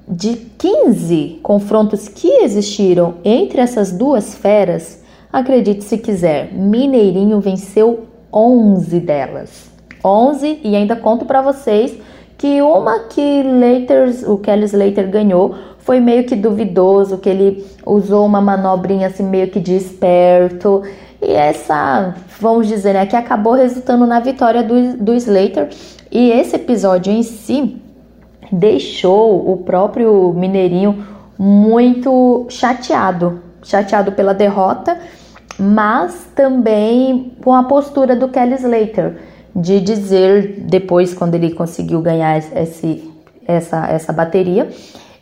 de 0.06 0.34
15 0.58 1.40
confrontos 1.42 2.08
que 2.08 2.28
existiram 2.42 3.16
entre 3.24 3.60
essas 3.60 3.92
duas 3.92 4.34
feras, 4.34 5.02
acredite 5.32 5.84
se 5.84 5.98
quiser, 5.98 6.52
Mineirinho 6.52 7.40
venceu 7.40 8.06
11 8.32 9.00
delas. 9.00 9.70
11 10.02 10.60
e 10.64 10.76
ainda 10.76 10.96
conto 10.96 11.24
para 11.24 11.42
vocês 11.42 11.94
que 12.38 12.62
uma 12.62 13.00
que 13.00 13.42
Laters, 13.42 14.22
o 14.22 14.38
Kelly 14.38 14.64
Slater 14.64 15.10
ganhou 15.10 15.54
foi 15.88 16.00
meio 16.00 16.24
que 16.24 16.36
duvidoso, 16.36 17.16
que 17.16 17.30
ele 17.30 17.66
usou 17.86 18.26
uma 18.26 18.42
manobrinha 18.42 19.06
assim 19.06 19.22
meio 19.22 19.48
que 19.48 19.58
de 19.58 19.74
esperto 19.74 20.82
E 21.22 21.32
essa, 21.32 22.14
vamos 22.38 22.68
dizer, 22.68 22.92
né, 22.92 23.06
que 23.06 23.16
acabou 23.16 23.54
resultando 23.54 24.06
na 24.06 24.20
vitória 24.20 24.62
do, 24.62 24.98
do 24.98 25.14
Slater. 25.14 25.70
E 26.12 26.30
esse 26.30 26.56
episódio 26.56 27.10
em 27.10 27.22
si 27.22 27.80
deixou 28.52 29.50
o 29.50 29.56
próprio 29.56 30.34
Mineirinho 30.34 31.06
muito 31.38 32.46
chateado, 32.50 33.40
chateado 33.62 34.12
pela 34.12 34.34
derrota, 34.34 34.98
mas 35.58 36.28
também 36.34 37.32
com 37.42 37.54
a 37.54 37.62
postura 37.62 38.14
do 38.14 38.28
Kelly 38.28 38.56
Slater 38.56 39.16
de 39.56 39.80
dizer 39.80 40.64
depois 40.66 41.14
quando 41.14 41.34
ele 41.34 41.54
conseguiu 41.54 42.02
ganhar 42.02 42.36
esse, 42.36 43.10
essa, 43.46 43.86
essa 43.86 44.12
bateria, 44.12 44.68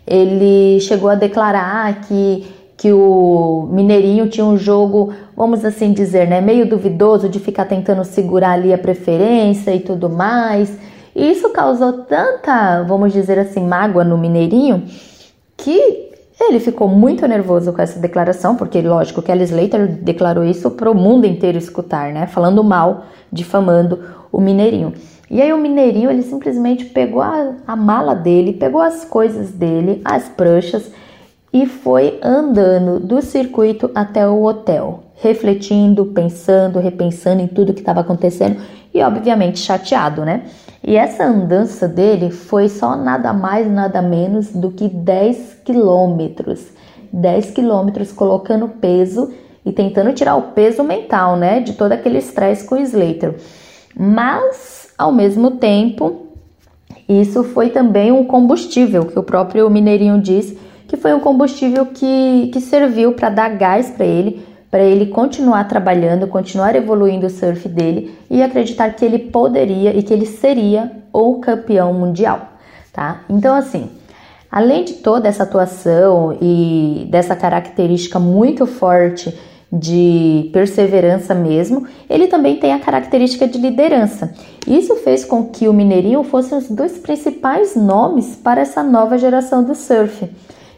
ele 0.06 0.80
chegou 0.80 1.08
a 1.08 1.14
declarar 1.14 2.02
que 2.02 2.46
que 2.76 2.92
o 2.92 3.68
Mineirinho 3.70 4.28
tinha 4.28 4.44
um 4.44 4.58
jogo, 4.58 5.12
vamos 5.34 5.64
assim 5.64 5.92
dizer, 5.92 6.28
né, 6.28 6.42
meio 6.42 6.68
duvidoso 6.68 7.28
de 7.28 7.40
ficar 7.40 7.64
tentando 7.64 8.04
segurar 8.04 8.52
ali 8.52 8.72
a 8.72 8.76
preferência 8.76 9.74
e 9.74 9.80
tudo 9.80 10.10
mais. 10.10 10.76
E 11.14 11.30
isso 11.30 11.48
causou 11.50 12.04
tanta, 12.04 12.82
vamos 12.82 13.14
dizer 13.14 13.38
assim, 13.38 13.66
mágoa 13.66 14.04
no 14.04 14.18
Mineirinho 14.18 14.84
que 15.56 16.10
ele 16.38 16.60
ficou 16.60 16.86
muito 16.86 17.26
nervoso 17.26 17.72
com 17.72 17.80
essa 17.80 17.98
declaração, 17.98 18.56
porque 18.56 18.82
lógico 18.82 19.22
que 19.22 19.28
Kelly 19.28 19.44
Slater 19.44 19.88
declarou 20.02 20.44
isso 20.44 20.70
para 20.72 20.90
o 20.90 20.94
mundo 20.94 21.24
inteiro 21.26 21.56
escutar, 21.56 22.12
né, 22.12 22.26
falando 22.26 22.62
mal, 22.62 23.06
difamando 23.32 24.00
o 24.30 24.38
Mineirinho. 24.38 24.92
E 25.30 25.42
aí 25.42 25.52
o 25.52 25.58
Mineirinho 25.58 26.10
ele 26.10 26.22
simplesmente 26.22 26.84
pegou 26.84 27.20
a, 27.20 27.54
a 27.66 27.76
mala 27.76 28.14
dele, 28.14 28.52
pegou 28.52 28.80
as 28.80 29.04
coisas 29.04 29.50
dele, 29.50 30.00
as 30.04 30.28
pranchas 30.28 30.90
e 31.52 31.66
foi 31.66 32.18
andando 32.22 33.00
do 33.00 33.22
circuito 33.22 33.90
até 33.94 34.28
o 34.28 34.44
hotel, 34.44 35.04
refletindo, 35.16 36.06
pensando, 36.06 36.78
repensando 36.78 37.40
em 37.40 37.46
tudo 37.46 37.72
que 37.72 37.80
estava 37.80 38.00
acontecendo 38.00 38.60
e, 38.92 39.02
obviamente, 39.02 39.58
chateado, 39.58 40.24
né? 40.24 40.44
E 40.82 40.96
essa 40.96 41.24
andança 41.24 41.88
dele 41.88 42.30
foi 42.30 42.68
só 42.68 42.96
nada 42.96 43.32
mais, 43.32 43.70
nada 43.70 44.00
menos 44.00 44.52
do 44.52 44.70
que 44.70 44.88
10 44.88 45.62
quilômetros. 45.64 46.68
10 47.12 47.50
quilômetros 47.50 48.12
colocando 48.12 48.68
peso 48.68 49.32
e 49.64 49.72
tentando 49.72 50.12
tirar 50.12 50.36
o 50.36 50.52
peso 50.52 50.84
mental, 50.84 51.36
né? 51.36 51.60
De 51.60 51.72
todo 51.72 51.92
aquele 51.92 52.18
estresse 52.18 52.64
com 52.64 52.76
o 52.76 52.78
Slater. 52.78 53.34
Mas, 53.94 54.85
ao 54.96 55.12
mesmo 55.12 55.52
tempo, 55.52 56.26
isso 57.08 57.44
foi 57.44 57.70
também 57.70 58.10
um 58.10 58.24
combustível 58.24 59.04
que 59.04 59.18
o 59.18 59.22
próprio 59.22 59.68
Mineirinho 59.70 60.20
disse 60.20 60.58
que 60.88 60.96
foi 60.96 61.12
um 61.12 61.20
combustível 61.20 61.86
que, 61.86 62.50
que 62.52 62.60
serviu 62.60 63.12
para 63.12 63.28
dar 63.28 63.48
gás 63.50 63.90
para 63.90 64.06
ele, 64.06 64.44
para 64.70 64.82
ele 64.82 65.06
continuar 65.06 65.64
trabalhando, 65.64 66.26
continuar 66.26 66.74
evoluindo 66.76 67.26
o 67.26 67.30
surf 67.30 67.68
dele 67.68 68.16
e 68.30 68.42
acreditar 68.42 68.90
que 68.90 69.04
ele 69.04 69.18
poderia 69.18 69.96
e 69.96 70.02
que 70.02 70.12
ele 70.12 70.26
seria 70.26 70.92
o 71.12 71.36
campeão 71.36 71.92
mundial, 71.92 72.52
tá? 72.92 73.22
Então, 73.28 73.54
assim, 73.54 73.90
além 74.50 74.84
de 74.84 74.94
toda 74.94 75.28
essa 75.28 75.42
atuação 75.42 76.36
e 76.40 77.06
dessa 77.10 77.34
característica 77.34 78.18
muito 78.18 78.66
forte 78.66 79.36
de 79.72 80.48
perseverança 80.52 81.34
mesmo, 81.34 81.86
ele 82.08 82.28
também 82.28 82.56
tem 82.56 82.72
a 82.72 82.78
característica 82.78 83.48
de 83.48 83.58
liderança. 83.58 84.32
Isso 84.66 84.96
fez 84.96 85.24
com 85.24 85.44
que 85.46 85.68
o 85.68 85.72
Mineirinho 85.72 86.22
fosse 86.22 86.54
um 86.54 86.74
dos 86.74 86.92
principais 86.98 87.74
nomes 87.74 88.36
para 88.36 88.60
essa 88.60 88.82
nova 88.82 89.18
geração 89.18 89.64
do 89.64 89.74
surf. 89.74 90.28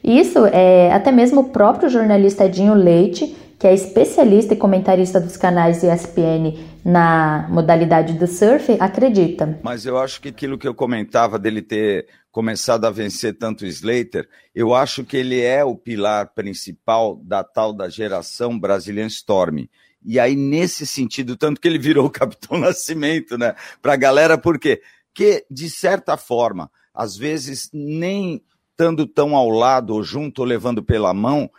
Isso 0.02 0.46
é 0.46 0.92
até 0.92 1.12
mesmo 1.12 1.40
o 1.40 1.44
próprio 1.44 1.88
jornalista 1.88 2.46
Edinho 2.46 2.74
Leite, 2.74 3.36
que 3.58 3.66
é 3.66 3.74
especialista 3.74 4.54
e 4.54 4.56
comentarista 4.56 5.20
dos 5.20 5.36
canais 5.36 5.82
ESPN 5.82 6.56
na 6.84 7.48
modalidade 7.50 8.12
do 8.12 8.26
surf, 8.26 8.76
acredita. 8.78 9.58
Mas 9.62 9.84
eu 9.84 9.98
acho 9.98 10.20
que 10.20 10.28
aquilo 10.28 10.56
que 10.56 10.68
eu 10.68 10.74
comentava 10.74 11.38
dele 11.38 11.60
ter 11.60 12.06
começado 12.30 12.84
a 12.84 12.90
vencer 12.90 13.36
tanto 13.36 13.64
o 13.64 13.66
Slater, 13.66 14.28
eu 14.54 14.74
acho 14.74 15.04
que 15.04 15.16
ele 15.16 15.40
é 15.40 15.64
o 15.64 15.74
pilar 15.74 16.32
principal 16.34 17.16
da 17.16 17.42
tal 17.42 17.72
da 17.72 17.88
geração 17.88 18.56
Brazilian 18.56 19.06
Storm. 19.06 19.66
E 20.04 20.20
aí, 20.20 20.36
nesse 20.36 20.86
sentido, 20.86 21.36
tanto 21.36 21.60
que 21.60 21.66
ele 21.66 21.78
virou 21.78 22.06
o 22.06 22.10
Capitão 22.10 22.56
Nascimento, 22.60 23.36
né? 23.36 23.56
Pra 23.82 23.96
galera, 23.96 24.38
por 24.38 24.56
quê? 24.58 24.80
Porque, 25.12 25.44
de 25.50 25.68
certa 25.68 26.16
forma, 26.16 26.70
às 26.94 27.16
vezes 27.16 27.68
nem 27.72 28.40
estando 28.70 29.04
tão 29.04 29.34
ao 29.34 29.50
lado, 29.50 29.94
ou 29.94 30.04
junto, 30.04 30.38
ou 30.38 30.44
levando 30.44 30.80
pela 30.80 31.12
mão, 31.12 31.50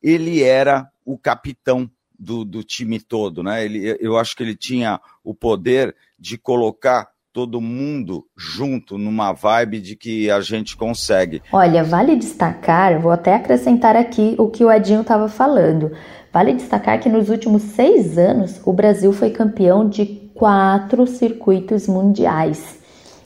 ele 0.00 0.44
era 0.44 0.88
o 1.08 1.16
capitão 1.16 1.90
do, 2.18 2.44
do 2.44 2.62
time 2.62 3.00
todo, 3.00 3.42
né? 3.42 3.64
Ele, 3.64 3.96
eu 3.98 4.18
acho 4.18 4.36
que 4.36 4.42
ele 4.42 4.54
tinha 4.54 5.00
o 5.24 5.34
poder 5.34 5.96
de 6.18 6.36
colocar 6.36 7.08
todo 7.32 7.62
mundo 7.62 8.26
junto 8.36 8.98
numa 8.98 9.32
vibe 9.32 9.80
de 9.80 9.96
que 9.96 10.30
a 10.30 10.40
gente 10.42 10.76
consegue. 10.76 11.40
Olha, 11.50 11.82
vale 11.82 12.14
destacar, 12.14 13.00
vou 13.00 13.10
até 13.10 13.34
acrescentar 13.34 13.96
aqui 13.96 14.34
o 14.38 14.50
que 14.50 14.64
o 14.64 14.70
Edinho 14.70 15.00
estava 15.00 15.28
falando. 15.28 15.92
Vale 16.30 16.52
destacar 16.52 17.00
que 17.00 17.08
nos 17.08 17.30
últimos 17.30 17.62
seis 17.62 18.18
anos 18.18 18.60
o 18.66 18.72
Brasil 18.72 19.12
foi 19.12 19.30
campeão 19.30 19.88
de 19.88 20.04
quatro 20.34 21.06
circuitos 21.06 21.86
mundiais. 21.86 22.78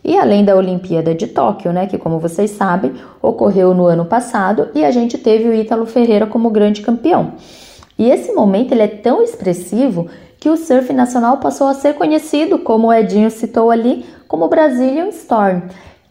E 0.05 0.17
além 0.17 0.45
da 0.45 0.55
Olimpíada 0.55 1.15
de 1.15 1.27
Tóquio, 1.27 1.73
né, 1.73 1.87
que 1.87 1.99
como 1.99 2.19
vocês 2.21 2.51
sabem, 2.51 2.93
ocorreu 3.21 3.75
no 3.75 3.87
ano 3.87 4.05
passado 4.05 4.69
e 4.75 4.85
a 4.85 4.91
gente 4.91 5.19
teve 5.19 5.49
o 5.49 5.55
Ítalo 5.55 5.87
Ferreira 5.87 6.27
como 6.27 6.51
grande 6.51 6.83
campeão. 6.83 7.35
E 7.99 8.09
esse 8.09 8.33
momento 8.33 8.73
ele 8.73 8.83
é 8.83 8.89
tão 8.89 9.23
expressivo 9.23 10.09
que 10.39 10.49
o 10.49 10.57
surf 10.57 10.93
nacional 10.93 11.37
passou 11.37 11.69
a 11.69 11.75
ser 11.75 11.95
conhecido, 11.95 12.59
como 12.59 12.89
o 12.89 12.93
Edinho 12.93 13.31
citou 13.31 13.71
ali, 13.71 14.05
como 14.27 14.49
Brazilian 14.49 15.09
Storm, 15.09 15.63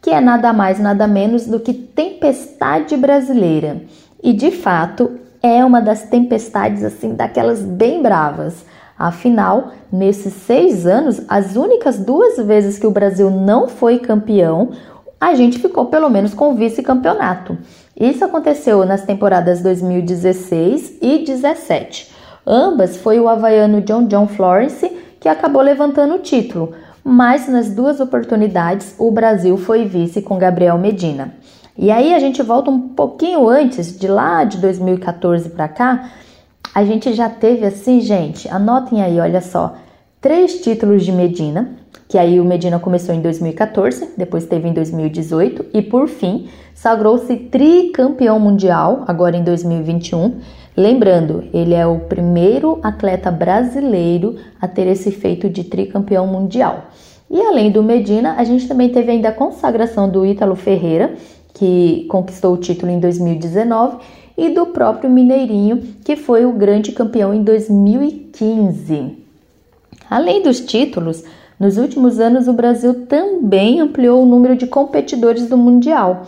que 0.02 0.10
é 0.10 0.22
nada 0.22 0.54
mais 0.54 0.80
nada 0.80 1.06
menos 1.08 1.46
do 1.46 1.60
que 1.60 1.74
tempestade 1.74 2.96
brasileira. 2.96 3.82
E 4.24 4.32
de 4.32 4.52
fato, 4.52 5.20
é 5.44 5.66
uma 5.66 5.82
das 5.82 6.04
tempestades 6.04 6.84
assim 6.84 7.14
daquelas 7.14 7.62
bem 7.62 8.02
bravas. 8.02 8.66
Afinal, 8.98 9.72
nesses 9.92 10.34
seis 10.34 10.86
anos, 10.86 11.22
as 11.28 11.56
únicas 11.56 11.98
duas 11.98 12.38
vezes 12.38 12.78
que 12.78 12.86
o 12.86 12.92
Brasil 12.92 13.32
não 13.32 13.68
foi 13.68 13.98
campeão, 13.98 14.70
a 15.20 15.34
gente 15.34 15.60
ficou 15.60 15.86
pelo 15.88 16.10
menos 16.10 16.34
com 16.34 16.56
vice-campeonato. 16.56 17.58
Isso 18.00 18.24
aconteceu 18.24 18.86
nas 18.86 19.04
temporadas 19.04 19.62
2016 19.62 20.98
e 21.02 21.26
2017. 21.26 22.12
Ambas 22.46 22.98
foi 22.98 23.20
o 23.20 23.30
havaiano 23.30 23.82
John 23.82 24.06
John 24.06 24.28
Florence 24.28 24.90
que 25.20 25.30
acabou 25.30 25.62
levantando 25.62 26.16
o 26.16 26.20
título, 26.20 26.74
mas 27.04 27.48
nas 27.48 27.70
duas 27.70 28.00
oportunidades 28.00 28.96
o 28.98 29.12
Brasil 29.12 29.56
foi 29.58 29.86
vice 29.86 30.22
com 30.22 30.38
Gabriel 30.38 30.78
Medina. 30.78 31.36
E 31.78 31.92
aí 31.92 32.14
a 32.14 32.20
gente 32.20 32.42
volta 32.42 32.72
um 32.72 32.90
pouquinho 32.90 33.48
antes, 33.48 33.98
de 33.98 34.08
lá 34.08 34.44
de 34.44 34.58
2014 34.58 35.50
para 35.50 35.68
cá, 35.68 36.10
a 36.74 36.84
gente 36.84 37.14
já 37.14 37.30
teve 37.30 37.66
assim, 37.66 38.02
gente, 38.02 38.50
anotem 38.50 39.02
aí, 39.02 39.20
olha 39.20 39.42
só, 39.42 39.76
três 40.20 40.62
títulos 40.62 41.04
de 41.04 41.12
Medina, 41.12 41.76
que 42.08 42.18
aí 42.18 42.40
o 42.40 42.46
Medina 42.46 42.80
começou 42.80 43.16
em 43.16 43.22
2014, 43.22 44.10
depois 44.18 44.46
teve 44.46 44.68
em 44.68 44.74
2018 44.74 45.68
e 45.74 45.82
por 45.82 46.08
fim 46.08 46.50
sagrou-se 46.74 47.36
tricampeão 47.36 48.40
mundial 48.40 49.04
agora 49.08 49.38
em 49.38 49.44
2021. 49.44 50.40
Lembrando, 50.76 51.44
ele 51.54 51.74
é 51.74 51.86
o 51.86 52.00
primeiro 52.00 52.80
atleta 52.84 53.30
brasileiro 53.32 54.36
a 54.60 54.68
ter 54.68 54.88
esse 54.88 55.12
feito 55.12 55.50
de 55.50 55.64
tricampeão 55.64 56.28
mundial. 56.28 56.86
E 57.30 57.40
além 57.42 57.72
do 57.72 57.82
Medina, 57.82 58.36
a 58.38 58.44
gente 58.44 58.68
também 58.68 58.90
teve 58.90 59.12
ainda 59.12 59.30
a 59.30 59.34
consagração 59.34 60.10
do 60.10 60.26
Ítalo 60.26 60.56
Ferreira, 60.56 61.14
que 61.54 62.06
conquistou 62.10 62.54
o 62.54 62.58
título 62.58 62.92
em 62.92 63.00
2019 63.00 63.98
e 64.38 64.50
do 64.50 64.66
próprio 64.66 65.10
Mineirinho, 65.10 65.82
que 66.04 66.16
foi 66.16 66.46
o 66.46 66.52
grande 66.52 66.92
campeão 66.92 67.34
em 67.34 67.42
2015. 67.42 69.18
Além 70.10 70.42
dos 70.42 70.60
títulos, 70.60 71.24
nos 71.62 71.78
últimos 71.78 72.20
anos 72.20 72.48
o 72.48 72.54
Brasil 72.54 73.06
também 73.06 73.80
ampliou 73.80 74.24
o 74.24 74.26
número 74.26 74.56
de 74.56 74.66
competidores 74.66 75.48
do 75.48 75.56
Mundial. 75.56 76.24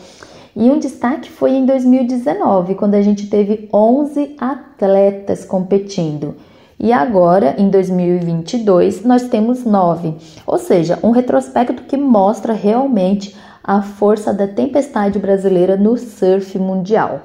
E 0.55 0.69
um 0.69 0.77
destaque 0.77 1.27
foi 1.27 1.53
em 1.53 1.65
2019, 1.65 2.75
quando 2.75 2.93
a 2.93 3.01
gente 3.01 3.25
teve 3.25 3.67
11 3.73 4.35
atletas 4.37 5.43
competindo. 5.43 6.35
E 6.79 6.93
agora, 6.93 7.55
em 7.57 7.67
2022, 7.67 9.03
nós 9.03 9.23
temos 9.23 9.65
9, 9.65 10.13
ou 10.45 10.59
seja, 10.59 10.99
um 11.01 11.09
retrospecto 11.09 11.81
que 11.81 11.97
mostra 11.97 12.53
realmente 12.53 13.35
a 13.63 13.81
força 13.81 14.31
da 14.31 14.47
tempestade 14.47 15.17
brasileira 15.17 15.75
no 15.75 15.97
surf 15.97 16.59
mundial. 16.59 17.21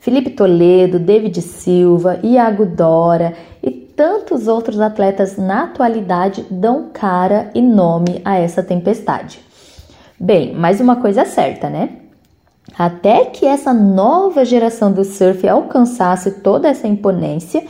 Felipe 0.00 0.30
Toledo, 0.30 1.00
David 1.00 1.42
Silva, 1.42 2.20
Iago 2.22 2.64
Dora 2.64 3.34
tantos 3.96 4.46
outros 4.46 4.78
atletas 4.78 5.38
na 5.38 5.64
atualidade 5.64 6.44
dão 6.50 6.90
cara 6.92 7.50
e 7.54 7.62
nome 7.62 8.20
a 8.24 8.36
essa 8.36 8.62
tempestade. 8.62 9.40
Bem, 10.20 10.54
mais 10.54 10.80
uma 10.80 10.96
coisa 10.96 11.22
é 11.22 11.24
certa, 11.24 11.70
né? 11.70 11.96
Até 12.78 13.24
que 13.24 13.46
essa 13.46 13.72
nova 13.72 14.44
geração 14.44 14.92
do 14.92 15.02
surf 15.02 15.48
alcançasse 15.48 16.42
toda 16.42 16.68
essa 16.68 16.86
imponência, 16.86 17.64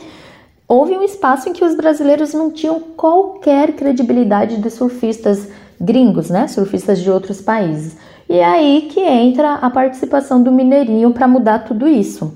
houve 0.67 0.97
um 0.97 1.01
espaço 1.01 1.47
em 1.47 1.53
que 1.53 1.63
os 1.63 1.75
brasileiros 1.75 2.33
não 2.33 2.51
tinham 2.51 2.79
qualquer 2.79 3.73
credibilidade 3.73 4.57
de 4.57 4.69
surfistas 4.69 5.47
gringos, 5.79 6.29
né? 6.29 6.47
Surfistas 6.47 6.99
de 6.99 7.09
outros 7.09 7.41
países. 7.41 7.95
E 8.29 8.35
é 8.35 8.45
aí 8.45 8.89
que 8.91 8.99
entra 8.99 9.53
a 9.55 9.69
participação 9.69 10.43
do 10.43 10.51
Mineirinho 10.51 11.13
para 11.13 11.27
mudar 11.27 11.59
tudo 11.59 11.87
isso. 11.87 12.33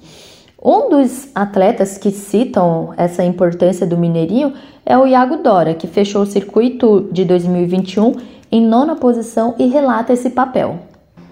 Um 0.64 0.90
dos 0.90 1.28
atletas 1.34 1.98
que 1.98 2.12
citam 2.12 2.94
essa 2.96 3.24
importância 3.24 3.88
do 3.88 3.98
Mineirinho 3.98 4.54
é 4.86 4.96
o 4.96 5.08
Iago 5.08 5.38
Dora, 5.38 5.74
que 5.74 5.88
fechou 5.88 6.22
o 6.22 6.26
circuito 6.28 7.10
de 7.12 7.26
2021 7.26 8.18
em 8.52 8.62
nona 8.62 8.96
posição 8.96 9.56
e 9.58 9.66
relata 9.66 10.14
esse 10.14 10.30
papel. 10.30 10.78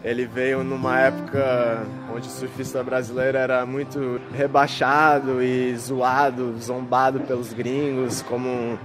Ele 0.03 0.25
veio 0.25 0.63
numa 0.63 0.97
época 0.97 1.85
onde 2.11 2.27
o 2.27 2.31
surfista 2.31 2.83
brasileiro 2.83 3.37
era 3.37 3.63
muito 3.67 4.19
rebaixado 4.33 5.43
e 5.43 5.77
zoado, 5.77 6.55
zombado 6.59 7.19
pelos 7.19 7.53
gringos, 7.53 8.23
como 8.23 8.79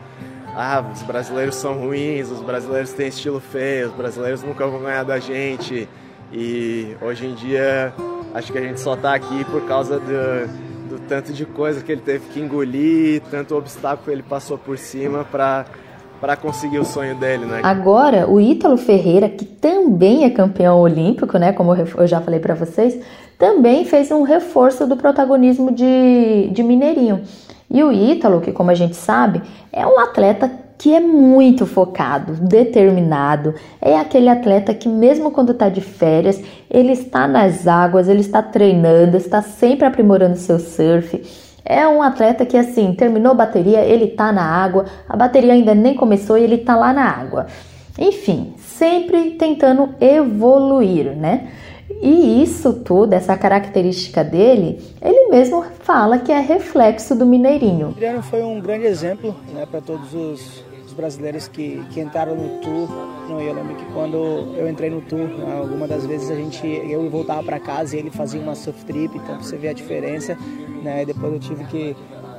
ah, 0.55 0.85
os 0.93 1.03
brasileiros 1.05 1.55
são 1.55 1.79
ruins, 1.79 2.31
os 2.31 2.43
brasileiros 2.43 2.93
têm 2.93 3.09
estilo 3.09 3.41
feio, 3.41 3.87
os 3.87 3.95
brasileiros 3.95 4.43
nunca 4.43 4.67
vão 4.67 4.83
ganhar 4.83 5.05
da 5.05 5.19
gente. 5.19 5.89
E 6.31 6.95
hoje 7.01 7.27
em 7.27 7.35
dia 7.35 7.95
acho 8.35 8.53
que 8.53 8.59
a 8.59 8.61
gente 8.61 8.81
só 8.81 8.95
está 8.95 9.15
aqui 9.15 9.45
por 9.45 9.63
causa 9.63 9.99
do, 9.99 10.49
do 10.91 10.99
tanto 11.09 11.33
de 11.33 11.47
coisa 11.47 11.83
que 11.83 11.93
ele 11.93 12.01
teve 12.01 12.27
que 12.29 12.41
engolir, 12.41 13.23
tanto 13.31 13.57
obstáculo 13.57 14.05
que 14.05 14.11
ele 14.11 14.23
passou 14.23 14.59
por 14.59 14.77
cima 14.77 15.25
para 15.25 15.65
para 16.21 16.37
conseguir 16.37 16.79
o 16.79 16.87
sonho 16.87 17.15
dele, 17.17 17.45
né? 17.45 17.61
Agora, 17.63 18.27
o 18.27 18.41
Ítalo 18.41 18.79
Ferreira, 18.79 19.29
que 19.29 19.45
também 19.45 20.25
é 20.25 20.31
campeão 20.31 20.81
olímpico, 20.81 21.37
né, 21.37 21.53
como 21.53 21.75
eu 21.75 22.07
já 22.07 22.19
falei 22.19 22.41
para 22.41 22.55
vocês, 22.55 22.99
também 23.39 23.85
fez 23.85 24.11
um 24.11 24.23
reforço 24.23 24.87
do 24.87 24.97
protagonismo 24.97 25.71
de, 25.71 26.49
de 26.51 26.63
Mineirinho. 26.63 27.21
E 27.71 27.83
o 27.83 27.93
Ítalo, 27.93 28.41
que 28.41 28.53
como 28.53 28.71
a 28.71 28.75
gente 28.75 28.97
sabe, 28.97 29.43
é 29.71 29.87
um 29.87 29.99
atleta 29.99 30.51
que 30.79 30.95
é 30.95 31.01
muito 31.01 31.67
focado, 31.67 32.35
determinado. 32.35 33.55
É 33.81 33.99
aquele 33.99 34.29
atleta 34.29 34.75
que 34.75 34.89
mesmo 34.89 35.31
quando 35.31 35.53
está 35.53 35.69
de 35.69 35.81
férias, 35.81 36.43
ele 36.71 36.93
está 36.93 37.27
nas 37.27 37.67
águas, 37.67 38.09
ele 38.09 38.21
está 38.21 38.43
treinando, 38.43 39.17
está 39.17 39.41
sempre 39.41 39.87
aprimorando 39.87 40.37
seu 40.37 40.59
surf. 40.59 41.23
É 41.65 41.87
um 41.89 42.03
atleta 42.03 42.45
que, 42.45 42.57
assim, 42.57 42.93
terminou 42.93 43.33
a 43.33 43.37
bateria, 43.37 43.81
ele 43.81 44.09
tá 44.09 44.31
na 44.31 44.45
água, 44.45 44.85
a 45.09 45.17
bateria 45.17 45.55
ainda 45.55 45.75
nem 45.75 45.95
começou 45.95 46.37
e 46.37 46.43
ele 46.43 46.59
tá 46.59 46.77
lá 46.77 46.93
na 46.93 47.05
água. 47.05 47.47
Enfim, 47.99 48.55
sempre 48.59 49.31
tentando 49.33 49.95
evoluir, 50.01 51.17
né? 51.17 51.49
E 52.03 52.43
isso 52.43 52.73
tudo, 52.73 53.13
essa 53.13 53.37
característica 53.37 54.25
dele, 54.25 54.81
ele 55.01 55.14
mesmo 55.35 55.65
fala 55.81 56.17
que 56.17 56.31
é 56.31 56.39
reflexo 56.39 57.13
do 57.17 57.27
Mineirinho. 57.27 57.89
Adriano 57.89 58.23
foi 58.23 58.41
um 58.45 58.61
grande 58.61 58.87
exemplo 58.87 59.35
né, 59.53 59.67
para 59.69 59.81
todos 59.81 60.15
os, 60.15 60.65
os, 60.87 60.93
brasileiros 60.93 61.49
que, 61.49 61.85
que 61.91 62.01
entraram 62.01 62.37
no 62.37 62.61
tour. 62.61 62.89
Eu 63.29 63.53
lembro 63.53 63.75
que 63.75 63.85
quando 63.93 64.17
eu 64.57 64.69
entrei 64.71 64.91
no 64.91 65.01
tour, 65.01 65.27
né, 65.27 65.59
algumas 65.59 65.89
das 65.89 66.07
vezes 66.07 66.31
a 66.31 66.37
gente, 66.37 66.65
eu 66.65 67.11
voltava 67.11 67.43
para 67.43 67.59
casa 67.59 67.97
e 67.97 67.99
ele 67.99 68.11
fazia 68.11 68.41
uma 68.41 68.55
surf 68.55 68.85
trip, 68.85 69.17
então 69.17 69.43
você 69.43 69.57
vê 69.57 69.69
a 69.69 69.73
diferença 69.73 70.39
né? 70.85 71.05
Depois 71.05 71.33
eu 71.33 71.41
tive 71.41 71.65
que 71.65 71.97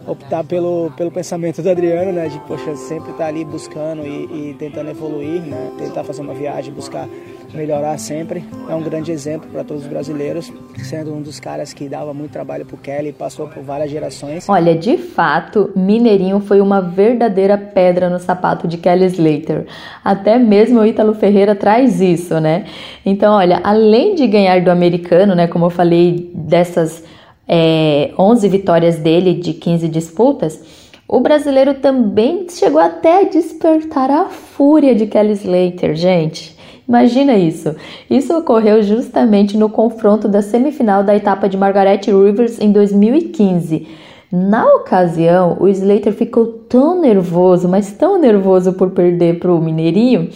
optar 0.08 0.44
pelo, 0.44 0.92
pelo 0.96 1.12
pensamento 1.12 1.62
do 1.62 1.70
Adriano, 1.70 2.12
né? 2.12 2.28
De, 2.28 2.40
poxa, 2.42 2.76
sempre 2.76 3.12
estar 3.12 3.24
tá 3.24 3.30
ali 3.30 3.44
buscando 3.44 4.06
e, 4.06 4.52
e, 4.52 4.56
tentando 4.58 4.90
evoluir, 4.90 5.42
né? 5.42 5.72
Tentar 5.78 6.04
fazer 6.04 6.22
uma 6.22 6.34
viagem, 6.34 6.74
buscar 6.74 7.08
melhorar 7.54 7.98
sempre. 7.98 8.44
É 8.70 8.76
um 8.76 8.82
grande 8.82 9.12
exemplo 9.12 9.50
para 9.50 9.64
todos 9.64 9.84
os 9.84 9.90
brasileiros, 9.90 10.52
sendo 10.84 11.14
um 11.14 11.22
dos 11.22 11.40
caras 11.40 11.74
que 11.74 11.88
dava 11.88 12.14
muito 12.14 12.32
trabalho 12.32 12.66
pro 12.66 12.78
Kelly, 12.78 13.14
passou 13.14 13.48
por 13.48 13.64
várias 13.64 13.90
gerações. 13.90 14.48
Olha, 14.50 14.76
de 14.76 14.98
fato, 14.98 15.72
Mineirinho 15.76 16.40
foi 16.42 16.60
uma 16.60 16.82
verdadeira 16.82 17.58
pedra 17.58 18.10
no 18.10 18.20
sapato 18.20 18.68
de 18.68 18.78
Kelly 18.78 19.06
Slater. 19.06 19.66
Até 20.04 20.38
mesmo 20.38 20.80
o 20.80 20.86
Ítalo 20.86 21.14
Ferreira 21.14 21.56
traz 21.56 22.02
isso, 22.02 22.40
né? 22.40 22.66
Então, 23.06 23.36
olha, 23.36 23.62
além 23.64 24.16
de 24.16 24.28
ganhar 24.28 24.62
do 24.62 24.70
americano, 24.70 25.34
né, 25.34 25.48
como 25.48 25.66
eu 25.66 25.70
falei 25.70 26.32
dessas 26.34 27.04
é, 27.48 28.12
11 28.18 28.48
vitórias 28.50 28.98
dele 28.98 29.34
de 29.34 29.54
15 29.54 29.88
disputas, 29.88 30.60
o 31.08 31.20
brasileiro 31.20 31.76
também 31.76 32.48
chegou 32.50 32.82
até 32.82 33.22
a 33.22 33.30
despertar 33.30 34.10
a 34.10 34.26
fúria 34.26 34.96
de 34.96 35.06
Kelly 35.06 35.34
Slater, 35.34 35.96
gente. 35.96 36.56
Imagina 36.88 37.36
isso. 37.36 37.76
Isso 38.10 38.36
ocorreu 38.36 38.82
justamente 38.82 39.58
no 39.58 39.70
confronto 39.70 40.28
da 40.28 40.42
semifinal 40.42 41.04
da 41.04 41.16
etapa 41.16 41.48
de 41.50 41.58
Margaret 41.58 42.02
Rivers 42.06 42.60
em 42.60 42.72
2015. 42.72 43.88
Na 44.32 44.66
ocasião, 44.66 45.58
o 45.60 45.68
Slater 45.68 46.14
ficou 46.14 46.46
tão 46.46 47.00
nervoso, 47.00 47.70
mas 47.70 47.92
tão 47.92 48.20
nervoso 48.20 48.74
por 48.74 48.92
perder 48.92 49.40
para 49.40 49.54
o 49.54 49.62
Mineirinho. 49.62 50.30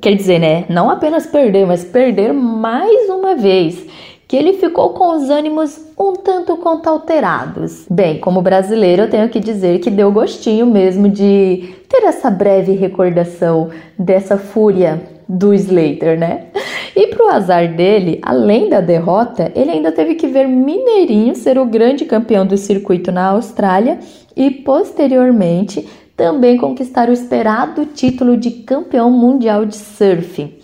Quer 0.00 0.14
dizer, 0.14 0.38
né? 0.38 0.66
Não 0.68 0.90
apenas 0.90 1.26
perder, 1.26 1.66
mas 1.66 1.84
perder 1.84 2.32
mais 2.32 3.08
uma 3.08 3.34
vez 3.34 3.89
que 4.30 4.36
ele 4.36 4.52
ficou 4.52 4.90
com 4.90 5.16
os 5.16 5.28
ânimos 5.28 5.76
um 5.98 6.12
tanto 6.12 6.56
quanto 6.58 6.88
alterados. 6.88 7.84
Bem, 7.90 8.20
como 8.20 8.40
brasileiro, 8.40 9.02
eu 9.02 9.10
tenho 9.10 9.28
que 9.28 9.40
dizer 9.40 9.80
que 9.80 9.90
deu 9.90 10.12
gostinho 10.12 10.66
mesmo 10.66 11.08
de 11.08 11.74
ter 11.88 12.04
essa 12.04 12.30
breve 12.30 12.74
recordação 12.74 13.70
dessa 13.98 14.38
fúria 14.38 15.02
do 15.28 15.52
Slater, 15.52 16.16
né? 16.16 16.44
E 16.94 17.08
pro 17.08 17.26
azar 17.26 17.74
dele, 17.74 18.20
além 18.22 18.68
da 18.68 18.80
derrota, 18.80 19.50
ele 19.52 19.72
ainda 19.72 19.90
teve 19.90 20.14
que 20.14 20.28
ver 20.28 20.46
Mineirinho 20.46 21.34
ser 21.34 21.58
o 21.58 21.66
grande 21.66 22.04
campeão 22.04 22.46
do 22.46 22.56
circuito 22.56 23.10
na 23.10 23.30
Austrália 23.30 23.98
e 24.36 24.48
posteriormente 24.48 25.88
também 26.16 26.56
conquistar 26.56 27.08
o 27.08 27.12
esperado 27.12 27.84
título 27.84 28.36
de 28.36 28.52
campeão 28.52 29.10
mundial 29.10 29.66
de 29.66 29.74
surf. 29.74 30.56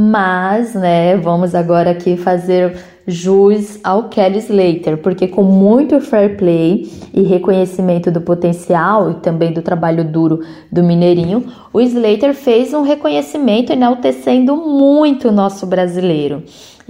Mas, 0.00 0.74
né, 0.74 1.16
vamos 1.16 1.56
agora 1.56 1.90
aqui 1.90 2.16
fazer 2.16 2.76
jus 3.08 3.80
ao 3.82 4.10
Kelly 4.10 4.38
Slater, 4.38 4.98
porque 4.98 5.26
com 5.26 5.42
muito 5.42 5.98
fair 5.98 6.36
play 6.36 6.86
e 7.14 7.22
reconhecimento 7.22 8.10
do 8.10 8.20
potencial 8.20 9.10
e 9.10 9.14
também 9.14 9.50
do 9.50 9.62
trabalho 9.62 10.04
duro 10.04 10.40
do 10.70 10.84
Mineirinho, 10.84 11.44
o 11.72 11.80
Slater 11.80 12.34
fez 12.34 12.74
um 12.74 12.82
reconhecimento 12.82 13.72
enaltecendo 13.72 14.54
muito 14.54 15.28
o 15.28 15.32
nosso 15.32 15.66
brasileiro. 15.66 16.42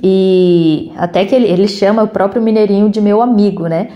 E 0.02 0.90
até 0.96 1.24
que 1.24 1.34
ele, 1.34 1.46
ele 1.46 1.68
chama 1.68 2.02
o 2.02 2.08
próprio 2.08 2.42
Mineirinho 2.42 2.90
de 2.90 3.00
meu 3.00 3.22
amigo, 3.22 3.68
né? 3.68 3.88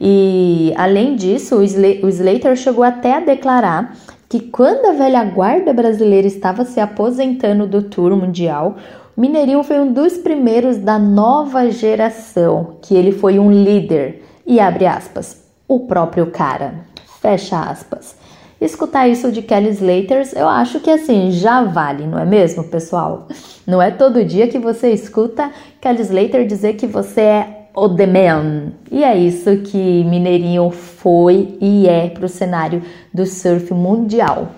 E 0.00 0.72
além 0.76 1.14
disso, 1.14 1.56
o 1.56 1.62
Slater 2.08 2.56
chegou 2.56 2.84
até 2.84 3.14
a 3.14 3.20
declarar 3.20 3.96
que 4.28 4.40
quando 4.40 4.86
a 4.86 4.92
velha 4.92 5.24
guarda 5.24 5.72
brasileira 5.72 6.26
estava 6.26 6.64
se 6.64 6.78
aposentando 6.80 7.66
do 7.66 7.82
Tour 7.82 8.14
Mundial, 8.14 8.76
Mineirinho 9.18 9.64
foi 9.64 9.80
um 9.80 9.92
dos 9.92 10.16
primeiros 10.16 10.76
da 10.76 10.96
nova 10.96 11.68
geração, 11.72 12.76
que 12.80 12.94
ele 12.94 13.10
foi 13.10 13.36
um 13.36 13.50
líder. 13.50 14.22
E 14.46 14.60
abre 14.60 14.86
aspas, 14.86 15.44
o 15.66 15.80
próprio 15.80 16.26
cara. 16.30 16.74
Fecha 17.20 17.58
aspas. 17.58 18.16
Escutar 18.60 19.08
isso 19.08 19.32
de 19.32 19.42
Kelly 19.42 19.70
Slaters, 19.70 20.32
eu 20.34 20.48
acho 20.48 20.78
que 20.78 20.88
assim 20.88 21.32
já 21.32 21.64
vale, 21.64 22.06
não 22.06 22.16
é 22.16 22.24
mesmo, 22.24 22.62
pessoal? 22.62 23.26
Não 23.66 23.82
é 23.82 23.90
todo 23.90 24.24
dia 24.24 24.46
que 24.46 24.58
você 24.60 24.90
escuta 24.90 25.50
Kelly 25.80 26.02
Slater 26.02 26.46
dizer 26.46 26.74
que 26.74 26.86
você 26.86 27.20
é 27.20 27.68
o 27.74 27.88
The 27.88 28.06
Man. 28.06 28.72
E 28.88 29.02
é 29.02 29.16
isso 29.18 29.56
que 29.62 30.04
Mineirinho 30.04 30.70
foi 30.70 31.58
e 31.60 31.88
é 31.88 32.08
para 32.08 32.26
o 32.26 32.28
cenário 32.28 32.82
do 33.12 33.26
surf 33.26 33.74
mundial. 33.74 34.52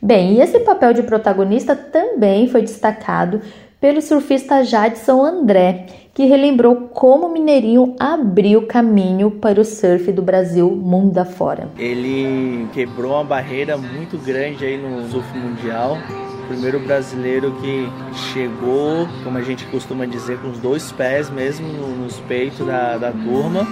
Bem, 0.00 0.34
e 0.34 0.40
esse 0.40 0.60
papel 0.60 0.92
de 0.92 1.02
protagonista 1.02 1.74
também 1.74 2.48
foi 2.48 2.62
destacado 2.62 3.40
pelo 3.80 4.00
surfista 4.00 4.64
Jadson 4.64 5.24
André, 5.24 5.86
que 6.14 6.24
relembrou 6.24 6.88
como 6.94 7.26
o 7.26 7.32
Mineirinho 7.32 7.94
abriu 8.00 8.66
caminho 8.66 9.30
para 9.30 9.60
o 9.60 9.64
surf 9.64 10.10
do 10.12 10.22
Brasil 10.22 10.70
mundo 10.70 11.18
afora. 11.18 11.68
Ele 11.78 12.66
quebrou 12.72 13.12
uma 13.12 13.24
barreira 13.24 13.76
muito 13.76 14.16
grande 14.18 14.64
aí 14.64 14.78
no 14.78 15.06
surf 15.10 15.36
mundial. 15.36 15.98
O 16.44 16.48
primeiro 16.48 16.80
brasileiro 16.80 17.52
que 17.60 17.88
chegou, 18.32 19.06
como 19.22 19.36
a 19.36 19.42
gente 19.42 19.66
costuma 19.66 20.06
dizer, 20.06 20.38
com 20.40 20.48
os 20.48 20.58
dois 20.58 20.90
pés 20.92 21.28
mesmo 21.28 21.66
nos 21.68 22.18
peitos 22.20 22.66
da, 22.66 22.96
da 22.96 23.12
turma 23.12 23.66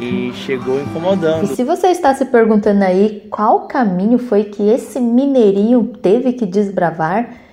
e 0.00 0.32
chegou 0.34 0.80
incomodando. 0.80 1.44
E 1.44 1.46
se 1.48 1.64
você 1.64 1.88
está 1.88 2.12
se 2.14 2.24
perguntando 2.26 2.82
aí 2.82 3.26
qual 3.30 3.68
caminho 3.68 4.18
foi 4.18 4.44
que 4.44 4.68
esse 4.68 5.00
mineirinho 5.00 5.92
teve 6.02 6.32
que 6.32 6.44
desbravar, 6.44 7.43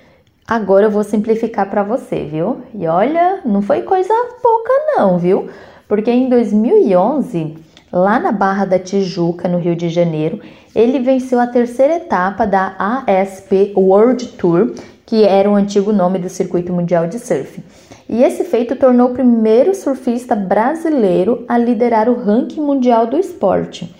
Agora 0.52 0.84
eu 0.84 0.90
vou 0.90 1.02
simplificar 1.02 1.70
para 1.70 1.82
você, 1.82 2.26
viu? 2.26 2.58
E 2.74 2.86
olha, 2.86 3.40
não 3.42 3.62
foi 3.62 3.80
coisa 3.80 4.12
pouca 4.42 4.70
não, 4.94 5.16
viu? 5.16 5.48
Porque 5.88 6.10
em 6.10 6.28
2011, 6.28 7.56
lá 7.90 8.20
na 8.20 8.30
Barra 8.30 8.66
da 8.66 8.78
Tijuca, 8.78 9.48
no 9.48 9.56
Rio 9.56 9.74
de 9.74 9.88
Janeiro, 9.88 10.40
ele 10.74 10.98
venceu 10.98 11.40
a 11.40 11.46
terceira 11.46 11.94
etapa 11.94 12.46
da 12.46 12.76
ASP 12.78 13.72
World 13.74 14.26
Tour, 14.32 14.74
que 15.06 15.24
era 15.24 15.50
o 15.50 15.54
antigo 15.54 15.90
nome 15.90 16.18
do 16.18 16.28
Circuito 16.28 16.70
Mundial 16.70 17.06
de 17.06 17.18
Surf. 17.18 17.64
E 18.06 18.22
esse 18.22 18.44
feito 18.44 18.76
tornou 18.76 19.08
o 19.08 19.14
primeiro 19.14 19.74
surfista 19.74 20.36
brasileiro 20.36 21.46
a 21.48 21.56
liderar 21.56 22.10
o 22.10 22.22
ranking 22.22 22.60
mundial 22.60 23.06
do 23.06 23.16
esporte. 23.16 23.90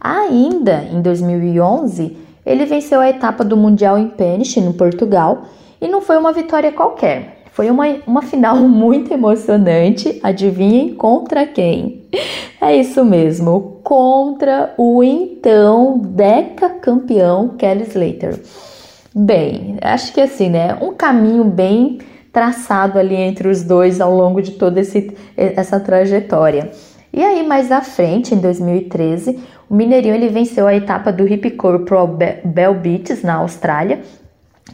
Ainda 0.00 0.84
em 0.92 1.02
2011, 1.02 2.16
ele 2.46 2.66
venceu 2.66 3.00
a 3.00 3.10
etapa 3.10 3.42
do 3.42 3.56
Mundial 3.56 3.98
em 3.98 4.06
Peniche, 4.06 4.60
no 4.60 4.74
Portugal, 4.74 5.42
e 5.80 5.88
não 5.88 6.00
foi 6.00 6.16
uma 6.16 6.32
vitória 6.32 6.72
qualquer. 6.72 7.38
Foi 7.52 7.70
uma, 7.70 7.86
uma 8.06 8.22
final 8.22 8.56
muito 8.68 9.12
emocionante. 9.12 10.20
Adivinhem 10.22 10.94
contra 10.94 11.46
quem? 11.46 12.04
É 12.60 12.76
isso 12.76 13.04
mesmo, 13.04 13.80
contra 13.82 14.74
o 14.78 15.02
então 15.02 15.98
decacampeão 15.98 17.50
Kelly 17.56 17.84
Slater. 17.84 18.40
Bem, 19.14 19.76
acho 19.80 20.12
que 20.12 20.20
assim, 20.20 20.48
né? 20.50 20.78
Um 20.80 20.92
caminho 20.92 21.44
bem 21.44 21.98
traçado 22.32 22.98
ali 22.98 23.16
entre 23.16 23.48
os 23.48 23.64
dois 23.64 24.00
ao 24.00 24.14
longo 24.14 24.40
de 24.40 24.52
toda 24.52 24.80
esse, 24.80 25.12
essa 25.36 25.80
trajetória. 25.80 26.70
E 27.12 27.24
aí, 27.24 27.44
mais 27.44 27.72
à 27.72 27.80
frente, 27.80 28.34
em 28.34 28.38
2013, 28.38 29.40
o 29.68 29.74
Mineirinho 29.74 30.14
ele 30.14 30.28
venceu 30.28 30.66
a 30.66 30.74
etapa 30.74 31.10
do 31.10 31.26
Hipcore 31.26 31.84
Pro 31.84 32.06
Bell 32.44 32.74
Beats 32.74 33.22
na 33.22 33.34
Austrália, 33.36 34.02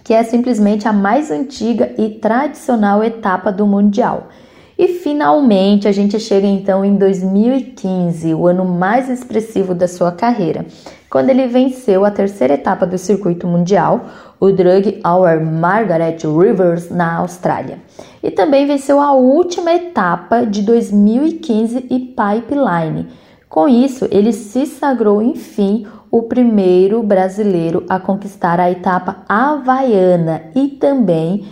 que 0.05 0.13
é 0.13 0.23
simplesmente 0.23 0.87
a 0.87 0.93
mais 0.93 1.31
antiga 1.31 1.93
e 1.99 2.11
tradicional 2.11 3.03
etapa 3.03 3.51
do 3.51 3.67
Mundial. 3.67 4.29
E 4.77 4.89
finalmente 4.89 5.89
a 5.89 5.93
gente 5.93 6.21
chega 6.21 6.47
então 6.47 6.85
em 6.85 6.97
2015, 6.97 8.35
o 8.35 8.47
ano 8.47 8.65
mais 8.65 9.09
expressivo 9.09 9.75
da 9.75 9.89
sua 9.89 10.13
carreira, 10.13 10.67
quando 11.09 11.31
ele 11.31 11.47
venceu 11.47 12.05
a 12.05 12.11
terceira 12.11 12.55
etapa 12.55 12.85
do 12.85 12.99
circuito 12.99 13.47
mundial, 13.47 14.05
o 14.41 14.51
Drug 14.51 15.01
Hour 15.07 15.41
Margaret 15.45 16.19
Rivers, 16.25 16.91
na 16.91 17.19
Austrália. 17.19 17.79
E 18.21 18.33
também 18.33 18.67
venceu 18.67 19.01
a 19.01 19.13
última 19.13 19.73
etapa 19.73 20.45
de 20.45 20.63
2015 20.63 21.87
e 21.89 22.01
Pipeline. 22.01 23.07
Com 23.49 23.69
isso, 23.69 24.09
ele 24.11 24.33
se 24.33 24.67
sagrou, 24.67 25.23
enfim, 25.23 25.87
o 26.11 26.23
primeiro 26.23 27.03
brasileiro 27.03 27.85
a 27.89 27.99
conquistar 27.99 28.61
a 28.61 28.71
etapa 28.71 29.25
havaiana 29.29 30.43
e 30.55 30.69
também 30.69 31.47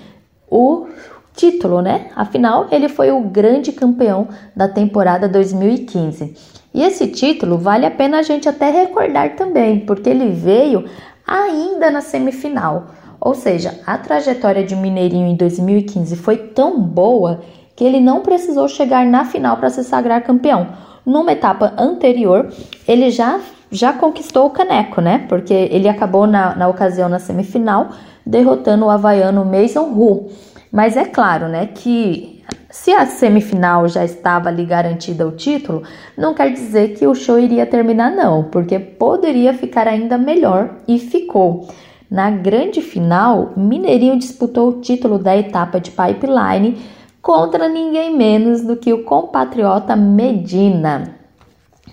o 0.51 0.87
título, 1.35 1.81
né? 1.81 2.11
Afinal, 2.15 2.69
ele 2.71 2.89
foi 2.89 3.11
o 3.11 3.21
grande 3.21 3.73
campeão 3.73 4.29
da 4.55 4.69
temporada 4.69 5.29
2015. 5.29 6.35
E 6.75 6.83
esse 6.83 7.09
título 7.09 7.59
vale 7.59 7.85
a 7.85 7.91
pena 7.91 8.19
a 8.19 8.23
gente 8.23 8.49
até 8.49 8.71
recordar 8.71 9.37
também, 9.37 9.81
porque 9.81 10.09
ele 10.09 10.31
veio 10.31 10.85
ainda 11.27 11.91
na 11.91 12.01
semifinal. 12.01 12.87
Ou 13.21 13.35
seja, 13.35 13.79
a 13.87 13.97
trajetória 13.99 14.65
de 14.65 14.75
Mineirinho 14.75 15.29
em 15.29 15.37
2015 15.37 16.17
foi 16.17 16.37
tão 16.37 16.81
boa 16.81 17.41
que 17.77 17.85
ele 17.85 18.01
não 18.01 18.21
precisou 18.21 18.69
chegar 18.69 19.07
na 19.07 19.25
final 19.25 19.57
para 19.57 19.71
se 19.71 19.85
sagrar 19.85 20.23
campeão. 20.23 20.69
Numa 21.05 21.33
etapa 21.33 21.73
anterior, 21.79 22.53
ele 22.87 23.11
já, 23.11 23.41
já 23.73 23.93
conquistou 23.93 24.47
o 24.47 24.51
caneco, 24.51 25.01
né? 25.01 25.25
Porque 25.29 25.55
ele 25.55 25.89
acabou 25.89 26.27
na, 26.27 26.55
na 26.55 26.69
ocasião 26.69 27.09
na 27.09 27.19
semifinal, 27.19 27.89
derrotando 28.25 28.85
o 28.85 28.91
havaiano 28.91 29.45
Mason 29.45 29.91
Hu. 29.91 30.31
Mas 30.71 30.97
é 30.97 31.05
claro, 31.05 31.49
né, 31.49 31.67
que 31.67 32.43
se 32.71 32.93
a 32.93 33.05
semifinal 33.05 33.89
já 33.89 34.05
estava 34.05 34.49
ali 34.49 34.65
garantida 34.65 35.27
o 35.27 35.33
título, 35.33 35.83
não 36.17 36.33
quer 36.33 36.51
dizer 36.53 36.95
que 36.95 37.07
o 37.07 37.15
show 37.15 37.39
iria 37.39 37.67
terminar 37.67 38.11
não, 38.11 38.45
porque 38.45 38.79
poderia 38.79 39.53
ficar 39.53 39.87
ainda 39.87 40.17
melhor 40.17 40.77
e 40.89 40.99
ficou. 40.99 41.69
Na 42.11 42.31
grande 42.31 42.81
final, 42.81 43.53
Mineirinho 43.57 44.19
disputou 44.19 44.69
o 44.69 44.81
título 44.81 45.19
da 45.19 45.37
etapa 45.37 45.81
de 45.81 45.91
pipeline 45.91 46.79
contra 47.21 47.69
ninguém 47.69 48.17
menos 48.17 48.63
do 48.63 48.77
que 48.77 48.93
o 48.93 49.05
compatriota 49.05 49.95
Medina. 49.95 51.22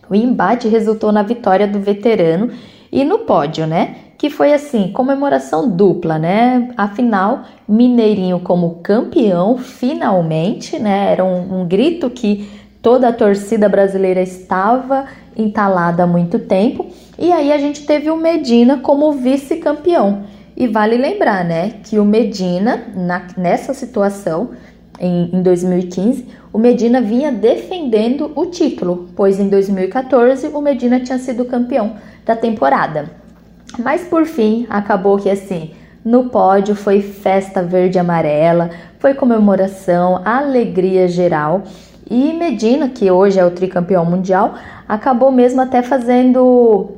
O 0.09 0.15
embate 0.15 0.67
resultou 0.67 1.11
na 1.11 1.23
vitória 1.23 1.67
do 1.67 1.79
veterano 1.79 2.51
e 2.91 3.03
no 3.03 3.19
pódio, 3.19 3.67
né? 3.67 3.95
que 4.19 4.29
foi 4.29 4.53
assim, 4.53 4.91
comemoração 4.91 5.69
dupla, 5.69 6.19
né? 6.19 6.67
Afinal, 6.75 7.43
Mineirinho 7.65 8.41
como 8.41 8.81
campeão, 8.83 9.57
finalmente, 9.57 10.77
né? 10.77 11.13
Era 11.13 11.23
um, 11.23 11.61
um 11.61 11.65
grito 11.65 12.09
que 12.09 12.49
toda 12.81 13.07
a 13.07 13.13
torcida 13.13 13.69
brasileira 13.69 14.21
estava 14.21 15.05
entalada 15.37 16.03
há 16.03 16.07
muito 16.07 16.37
tempo. 16.37 16.87
E 17.17 17.31
aí 17.31 17.53
a 17.53 17.57
gente 17.57 17.85
teve 17.85 18.09
o 18.09 18.17
Medina 18.17 18.79
como 18.79 19.13
vice-campeão. 19.13 20.23
E 20.55 20.67
vale 20.67 20.97
lembrar, 20.97 21.45
né, 21.45 21.75
que 21.85 21.97
o 21.97 22.03
Medina, 22.03 22.87
na, 22.93 23.25
nessa 23.37 23.73
situação, 23.73 24.49
em, 24.99 25.29
em 25.33 25.41
2015, 25.41 26.27
o 26.51 26.57
Medina 26.57 26.99
vinha 27.01 27.31
defendendo 27.31 28.31
o 28.35 28.45
título, 28.47 29.09
pois 29.15 29.39
em 29.39 29.47
2014 29.47 30.47
o 30.47 30.61
Medina 30.61 30.99
tinha 30.99 31.17
sido 31.17 31.45
campeão 31.45 31.95
da 32.25 32.35
temporada. 32.35 33.09
Mas 33.77 34.01
por 34.03 34.25
fim, 34.25 34.65
acabou 34.69 35.17
que 35.17 35.29
assim, 35.29 35.71
no 36.03 36.25
pódio 36.25 36.75
foi 36.75 37.01
festa 37.01 37.61
verde 37.61 37.97
e 37.97 37.99
amarela, 37.99 38.71
foi 38.99 39.13
comemoração, 39.13 40.21
alegria 40.25 41.07
geral. 41.07 41.63
E 42.09 42.33
Medina, 42.33 42.89
que 42.89 43.11
hoje 43.11 43.39
é 43.39 43.45
o 43.45 43.51
tricampeão 43.51 44.03
mundial, 44.05 44.55
acabou 44.87 45.31
mesmo 45.31 45.61
até 45.61 45.83
fazendo, 45.83 46.89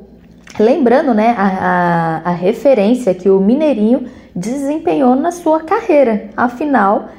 lembrando 0.57 1.13
né, 1.13 1.35
a, 1.37 2.21
a, 2.23 2.29
a 2.29 2.31
referência 2.31 3.13
que 3.13 3.29
o 3.29 3.39
Mineirinho 3.39 4.05
desempenhou 4.33 5.15
na 5.15 5.31
sua 5.31 5.59
carreira. 5.59 6.29
Afinal, 6.37 7.09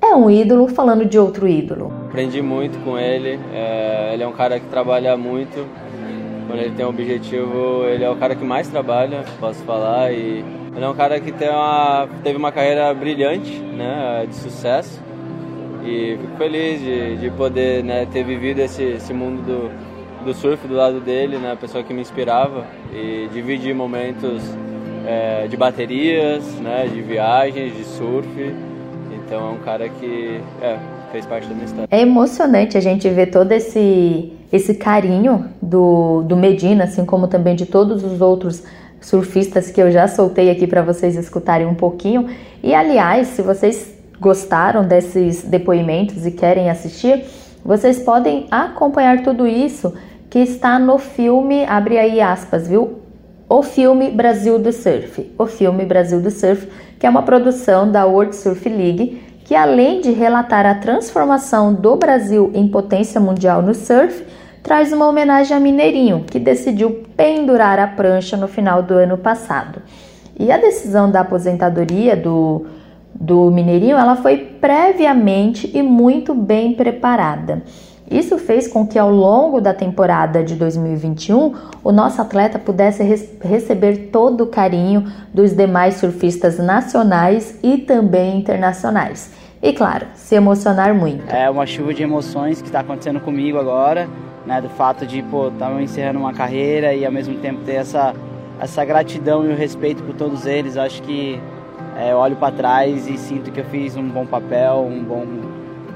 é 0.00 0.14
um 0.14 0.30
ídolo 0.30 0.68
falando 0.68 1.04
de 1.04 1.18
outro 1.18 1.46
ídolo. 1.46 1.92
Aprendi 2.06 2.40
muito 2.40 2.82
com 2.84 2.98
ele, 2.98 3.38
é, 3.52 4.10
ele 4.14 4.22
é 4.22 4.28
um 4.28 4.32
cara 4.32 4.58
que 4.58 4.66
trabalha 4.66 5.16
muito, 5.16 5.66
quando 6.46 6.60
ele 6.60 6.74
tem 6.74 6.84
um 6.84 6.88
objetivo, 6.88 7.84
ele 7.84 8.04
é 8.04 8.10
o 8.10 8.16
cara 8.16 8.34
que 8.34 8.44
mais 8.44 8.68
trabalha, 8.68 9.24
posso 9.38 9.62
falar, 9.64 10.12
e 10.12 10.44
ele 10.74 10.84
é 10.84 10.88
um 10.88 10.94
cara 10.94 11.20
que 11.20 11.32
uma, 11.44 12.08
teve 12.22 12.38
uma 12.38 12.50
carreira 12.50 12.92
brilhante, 12.94 13.58
né, 13.60 14.24
de 14.26 14.34
sucesso, 14.34 15.02
e 15.84 16.16
fico 16.20 16.36
feliz 16.36 16.80
de, 16.80 17.16
de 17.16 17.30
poder 17.30 17.84
né, 17.84 18.06
ter 18.06 18.24
vivido 18.24 18.60
esse, 18.60 18.82
esse 18.82 19.12
mundo 19.12 19.42
do, 19.42 20.24
do 20.24 20.34
surf 20.34 20.66
do 20.66 20.74
lado 20.74 21.00
dele, 21.00 21.36
né, 21.36 21.52
a 21.52 21.56
pessoa 21.56 21.84
que 21.84 21.92
me 21.92 22.00
inspirava, 22.00 22.66
e 22.92 23.28
dividir 23.32 23.74
momentos 23.74 24.42
é, 25.06 25.46
de 25.46 25.56
baterias, 25.56 26.44
né, 26.60 26.88
de 26.92 27.02
viagens, 27.02 27.76
de 27.76 27.84
surf, 27.84 28.28
então 29.28 29.46
é 29.46 29.50
um 29.50 29.58
cara 29.58 29.90
que 29.90 30.40
é, 30.62 30.78
fez 31.12 31.26
parte 31.26 31.46
da 31.46 31.54
minha 31.54 31.66
história. 31.66 31.86
É 31.90 32.00
emocionante 32.00 32.78
a 32.78 32.80
gente 32.80 33.06
ver 33.10 33.26
todo 33.26 33.52
esse 33.52 34.32
esse 34.50 34.72
carinho 34.74 35.44
do, 35.60 36.22
do 36.22 36.34
Medina, 36.34 36.84
assim 36.84 37.04
como 37.04 37.28
também 37.28 37.54
de 37.54 37.66
todos 37.66 38.02
os 38.02 38.22
outros 38.22 38.64
surfistas 38.98 39.70
que 39.70 39.78
eu 39.78 39.90
já 39.90 40.08
soltei 40.08 40.50
aqui 40.50 40.66
para 40.66 40.80
vocês 40.80 41.14
escutarem 41.16 41.66
um 41.66 41.74
pouquinho. 41.74 42.30
E 42.62 42.74
aliás, 42.74 43.28
se 43.28 43.42
vocês 43.42 43.94
gostaram 44.18 44.88
desses 44.88 45.42
depoimentos 45.42 46.24
e 46.24 46.30
querem 46.30 46.70
assistir, 46.70 47.24
vocês 47.62 47.98
podem 47.98 48.46
acompanhar 48.50 49.22
tudo 49.22 49.46
isso 49.46 49.92
que 50.30 50.38
está 50.38 50.78
no 50.78 50.96
filme, 50.96 51.66
abre 51.66 51.98
aí 51.98 52.22
aspas, 52.22 52.66
viu? 52.66 53.00
O 53.46 53.62
filme 53.62 54.10
Brasil 54.10 54.58
do 54.58 54.72
Surf. 54.72 55.30
O 55.38 55.46
filme 55.46 55.84
Brasil 55.84 56.20
do 56.20 56.30
Surf, 56.30 56.66
que 56.98 57.06
é 57.06 57.10
uma 57.10 57.22
produção 57.22 57.90
da 57.90 58.04
World 58.06 58.34
Surf 58.34 58.68
League, 58.68 59.22
que 59.44 59.54
além 59.54 60.00
de 60.00 60.10
relatar 60.10 60.66
a 60.66 60.74
transformação 60.74 61.72
do 61.72 61.96
Brasil 61.96 62.50
em 62.54 62.68
potência 62.68 63.20
mundial 63.20 63.62
no 63.62 63.74
surf, 63.74 64.26
traz 64.62 64.92
uma 64.92 65.08
homenagem 65.08 65.56
a 65.56 65.60
Mineirinho, 65.60 66.24
que 66.30 66.38
decidiu 66.38 67.04
pendurar 67.16 67.78
a 67.78 67.86
prancha 67.86 68.36
no 68.36 68.46
final 68.46 68.82
do 68.82 68.94
ano 68.94 69.16
passado. 69.16 69.80
E 70.38 70.52
a 70.52 70.58
decisão 70.58 71.10
da 71.10 71.20
aposentadoria 71.20 72.14
do, 72.14 72.66
do 73.14 73.50
Mineirinho 73.50 73.96
ela 73.96 74.16
foi 74.16 74.36
previamente 74.36 75.70
e 75.74 75.82
muito 75.82 76.34
bem 76.34 76.74
preparada. 76.74 77.62
Isso 78.10 78.38
fez 78.38 78.66
com 78.66 78.86
que 78.86 78.98
ao 78.98 79.10
longo 79.10 79.60
da 79.60 79.74
temporada 79.74 80.42
de 80.42 80.54
2021 80.54 81.54
o 81.84 81.92
nosso 81.92 82.20
atleta 82.22 82.58
pudesse 82.58 83.02
receber 83.42 84.08
todo 84.10 84.44
o 84.44 84.46
carinho 84.46 85.04
dos 85.32 85.52
demais 85.52 85.96
surfistas 85.96 86.58
nacionais 86.58 87.58
e 87.62 87.78
também 87.78 88.38
internacionais. 88.38 89.32
E 89.62 89.72
claro, 89.72 90.06
se 90.14 90.34
emocionar 90.34 90.94
muito. 90.94 91.28
É 91.28 91.50
uma 91.50 91.66
chuva 91.66 91.92
de 91.92 92.02
emoções 92.02 92.62
que 92.62 92.68
está 92.68 92.80
acontecendo 92.80 93.20
comigo 93.20 93.58
agora 93.58 94.08
né, 94.48 94.62
do 94.62 94.70
fato 94.70 95.06
de 95.06 95.22
pô, 95.22 95.48
estar 95.48 95.70
encerrando 95.80 96.18
uma 96.18 96.32
carreira 96.32 96.94
e 96.94 97.04
ao 97.04 97.12
mesmo 97.12 97.36
tempo 97.36 97.60
ter 97.64 97.74
essa, 97.74 98.14
essa 98.58 98.82
gratidão 98.82 99.44
e 99.44 99.52
o 99.52 99.56
respeito 99.56 100.02
por 100.02 100.14
todos 100.14 100.46
eles. 100.46 100.78
Acho 100.78 101.02
que 101.02 101.38
é, 101.94 102.12
eu 102.12 102.16
olho 102.16 102.34
para 102.34 102.50
trás 102.50 103.06
e 103.06 103.18
sinto 103.18 103.52
que 103.52 103.60
eu 103.60 103.64
fiz 103.66 103.94
um 103.94 104.08
bom 104.08 104.24
papel, 104.24 104.86
um 104.88 105.04
bom, 105.04 105.26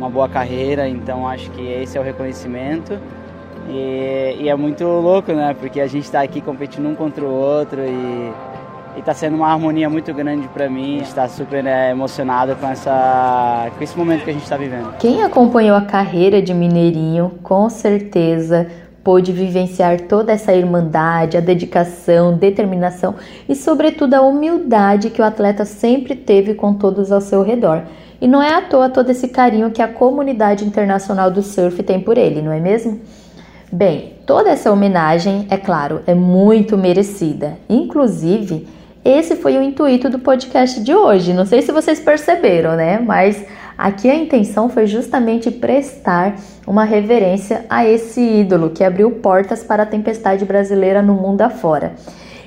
uma 0.02 0.10
boa 0.10 0.28
carreira, 0.28 0.88
então 0.88 1.28
acho 1.28 1.48
que 1.52 1.62
esse 1.62 1.96
é 1.96 2.00
o 2.00 2.04
reconhecimento. 2.04 2.98
E, 3.68 4.36
e 4.40 4.48
é 4.48 4.56
muito 4.56 4.84
louco, 4.84 5.32
né? 5.32 5.54
Porque 5.58 5.80
a 5.80 5.86
gente 5.86 6.04
está 6.04 6.20
aqui 6.22 6.40
competindo 6.40 6.88
um 6.88 6.94
contra 6.96 7.24
o 7.24 7.32
outro 7.32 7.80
e 7.80 8.32
está 8.98 9.14
sendo 9.14 9.36
uma 9.36 9.48
harmonia 9.48 9.88
muito 9.88 10.12
grande 10.12 10.48
para 10.48 10.68
mim. 10.68 10.98
Está 10.98 11.28
super 11.28 11.64
é, 11.64 11.92
emocionado 11.92 12.56
com 12.56 12.66
essa 12.66 13.70
com 13.76 13.84
esse 13.84 13.96
momento 13.96 14.24
que 14.24 14.30
a 14.30 14.32
gente 14.32 14.42
está 14.42 14.56
vivendo. 14.56 14.96
Quem 14.98 15.22
acompanhou 15.22 15.76
a 15.76 15.82
carreira 15.82 16.42
de 16.42 16.52
Mineirinho, 16.52 17.38
com 17.42 17.70
certeza 17.70 18.66
pôde 19.04 19.32
vivenciar 19.32 20.02
toda 20.02 20.32
essa 20.32 20.52
irmandade, 20.52 21.36
a 21.36 21.40
dedicação, 21.40 22.36
determinação 22.36 23.16
e, 23.48 23.54
sobretudo, 23.56 24.14
a 24.14 24.22
humildade 24.22 25.10
que 25.10 25.20
o 25.20 25.24
atleta 25.24 25.64
sempre 25.64 26.14
teve 26.14 26.54
com 26.54 26.74
todos 26.74 27.10
ao 27.10 27.20
seu 27.20 27.42
redor. 27.42 27.82
E 28.22 28.28
não 28.28 28.40
é 28.40 28.54
à 28.54 28.62
toa 28.62 28.88
todo 28.88 29.10
esse 29.10 29.26
carinho 29.26 29.72
que 29.72 29.82
a 29.82 29.88
comunidade 29.88 30.64
internacional 30.64 31.28
do 31.28 31.42
surf 31.42 31.82
tem 31.82 31.98
por 31.98 32.16
ele, 32.16 32.40
não 32.40 32.52
é 32.52 32.60
mesmo? 32.60 33.00
Bem, 33.72 34.12
toda 34.24 34.50
essa 34.50 34.70
homenagem, 34.70 35.48
é 35.50 35.56
claro, 35.56 36.02
é 36.06 36.14
muito 36.14 36.78
merecida. 36.78 37.58
Inclusive, 37.68 38.68
esse 39.04 39.34
foi 39.34 39.58
o 39.58 39.62
intuito 39.62 40.08
do 40.08 40.20
podcast 40.20 40.80
de 40.80 40.94
hoje. 40.94 41.32
Não 41.32 41.44
sei 41.44 41.62
se 41.62 41.72
vocês 41.72 41.98
perceberam, 41.98 42.76
né? 42.76 43.00
Mas 43.04 43.44
aqui 43.76 44.08
a 44.08 44.14
intenção 44.14 44.68
foi 44.68 44.86
justamente 44.86 45.50
prestar 45.50 46.36
uma 46.64 46.84
reverência 46.84 47.66
a 47.68 47.84
esse 47.84 48.20
ídolo 48.20 48.70
que 48.70 48.84
abriu 48.84 49.10
portas 49.10 49.64
para 49.64 49.82
a 49.82 49.86
tempestade 49.86 50.44
brasileira 50.44 51.02
no 51.02 51.14
mundo 51.14 51.42
afora. 51.42 51.94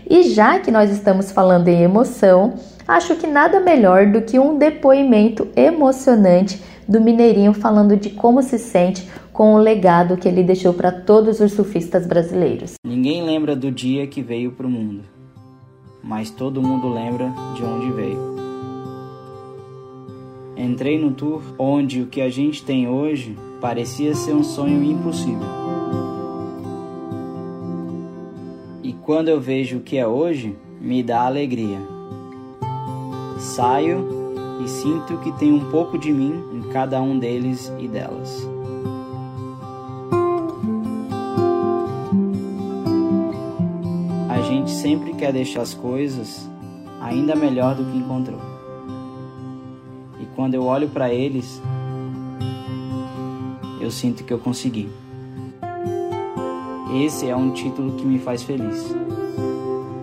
E 0.10 0.24
já 0.24 0.60
que 0.60 0.72
nós 0.72 0.92
estamos 0.92 1.32
falando 1.32 1.68
em 1.68 1.82
emoção, 1.82 2.54
acho 2.88 3.16
que 3.16 3.28
nada 3.28 3.60
melhor 3.60 4.08
do 4.08 4.22
que 4.22 4.38
um 4.38 4.58
depoimento 4.58 5.48
emocionante 5.56 6.62
do 6.88 7.02
Mineirinho 7.02 7.54
falando 7.54 7.98
de 7.98 8.12
como 8.12 8.44
se 8.44 8.60
sente 8.60 9.10
com 9.34 9.56
o 9.56 9.58
legado 9.58 10.16
que 10.16 10.28
ele 10.28 10.44
deixou 10.44 10.74
para 10.74 10.92
todos 10.92 11.40
os 11.40 11.52
surfistas 11.54 12.06
brasileiros. 12.06 12.76
Ninguém 12.86 13.24
lembra 13.24 13.56
do 13.56 13.72
dia 13.72 14.08
que 14.08 14.22
veio 14.22 14.52
para 14.52 14.68
o 14.68 14.70
mundo, 14.70 15.02
mas 16.04 16.30
todo 16.30 16.62
mundo 16.62 16.88
lembra 16.88 17.34
de 17.56 17.64
onde 17.64 17.92
veio. 17.92 18.36
Entrei 20.56 20.98
no 20.98 21.12
tour 21.12 21.42
onde 21.60 22.02
o 22.02 22.08
que 22.08 22.22
a 22.22 22.30
gente 22.30 22.64
tem 22.64 22.88
hoje 22.88 23.38
parecia 23.60 24.16
ser 24.16 24.34
um 24.34 24.44
sonho 24.44 24.84
impossível. 24.84 25.65
Quando 29.06 29.30
eu 29.30 29.40
vejo 29.40 29.78
o 29.78 29.82
que 29.82 29.98
é 29.98 30.08
hoje, 30.08 30.56
me 30.82 31.04
dá 31.04 31.28
alegria. 31.28 31.78
Saio 33.38 34.04
e 34.64 34.68
sinto 34.68 35.20
que 35.20 35.32
tem 35.34 35.54
um 35.54 35.70
pouco 35.70 35.96
de 35.96 36.12
mim 36.12 36.44
em 36.52 36.62
cada 36.72 37.00
um 37.00 37.20
deles 37.20 37.72
e 37.80 37.88
delas. 37.88 38.50
A 44.28 44.42
gente 44.42 44.72
sempre 44.72 45.14
quer 45.14 45.32
deixar 45.32 45.62
as 45.62 45.76
coisas 45.76 46.50
ainda 47.00 47.36
melhor 47.36 47.76
do 47.76 47.86
que 47.86 47.98
encontrou. 48.00 48.42
E 50.20 50.26
quando 50.36 50.56
eu 50.56 50.64
olho 50.64 50.90
para 50.90 51.14
eles, 51.14 51.62
eu 53.80 53.92
sinto 53.92 54.24
que 54.24 54.34
eu 54.34 54.40
consegui. 54.40 54.90
Esse 56.94 57.28
é 57.28 57.36
um 57.36 57.50
título 57.50 57.94
que 57.94 58.06
me 58.06 58.20
faz 58.20 58.44
feliz. 58.44 58.94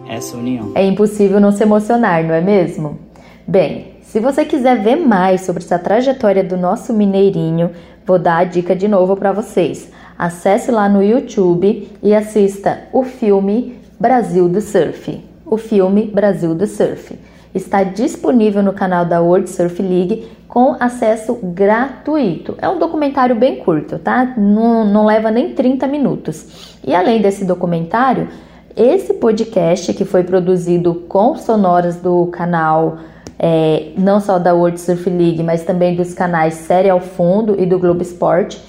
Essa 0.09 0.37
união. 0.37 0.73
É 0.75 0.85
impossível 0.85 1.41
não 1.41 1.53
se 1.53 1.63
emocionar, 1.63 2.25
não 2.25 2.35
é 2.35 2.41
mesmo? 2.41 2.99
Bem, 3.47 3.95
se 4.03 4.19
você 4.19 4.45
quiser 4.45 4.83
ver 4.83 4.97
mais 4.97 5.43
sobre 5.43 5.63
essa 5.63 5.79
trajetória 5.79 6.43
do 6.43 6.57
nosso 6.57 6.93
mineirinho, 6.93 7.71
vou 8.05 8.19
dar 8.19 8.39
a 8.39 8.45
dica 8.45 8.75
de 8.75 8.89
novo 8.89 9.17
para 9.17 9.33
vocês. 9.33 9.91
Acesse 10.19 10.71
lá 10.71 10.89
no 10.89 11.03
YouTube 11.03 11.89
e 12.03 12.15
assista 12.15 12.83
o 12.93 13.05
filme 13.05 13.79
Brasil 13.99 14.49
do 14.49 14.61
Surf. 14.61 15.21
O 15.47 15.57
filme 15.57 16.07
Brasil 16.07 16.55
do 16.55 16.67
Surf 16.67 17.17
está 17.55 17.83
disponível 17.83 18.63
no 18.63 18.73
canal 18.73 19.05
da 19.05 19.21
World 19.21 19.51
Surf 19.51 19.83
League 19.83 20.29
com 20.49 20.77
acesso 20.79 21.39
gratuito. 21.43 22.55
É 22.59 22.69
um 22.69 22.79
documentário 22.79 23.35
bem 23.35 23.57
curto, 23.57 23.99
tá? 23.99 24.35
Não, 24.37 24.85
não 24.85 25.07
leva 25.07 25.31
nem 25.31 25.55
30 25.55 25.87
minutos. 25.87 26.79
E 26.87 26.95
além 26.95 27.23
desse 27.23 27.45
documentário, 27.45 28.29
esse 28.77 29.15
podcast 29.15 29.93
que 29.95 30.05
foi 30.05 30.25
produzido 30.25 30.95
com 31.09 31.37
sonoras 31.37 31.97
do 31.97 32.27
canal 32.27 32.99
é, 33.39 33.93
não 33.99 34.21
só 34.21 34.39
da 34.39 34.55
World 34.55 34.81
Surf 34.81 35.11
League, 35.11 35.43
mas 35.43 35.65
também 35.65 35.97
dos 35.97 36.15
canais 36.15 36.55
Série 36.55 36.89
ao 36.89 37.01
Fundo 37.01 37.61
e 37.61 37.67
do 37.67 37.79
Globo 37.79 38.01
Esporte, 38.01 38.63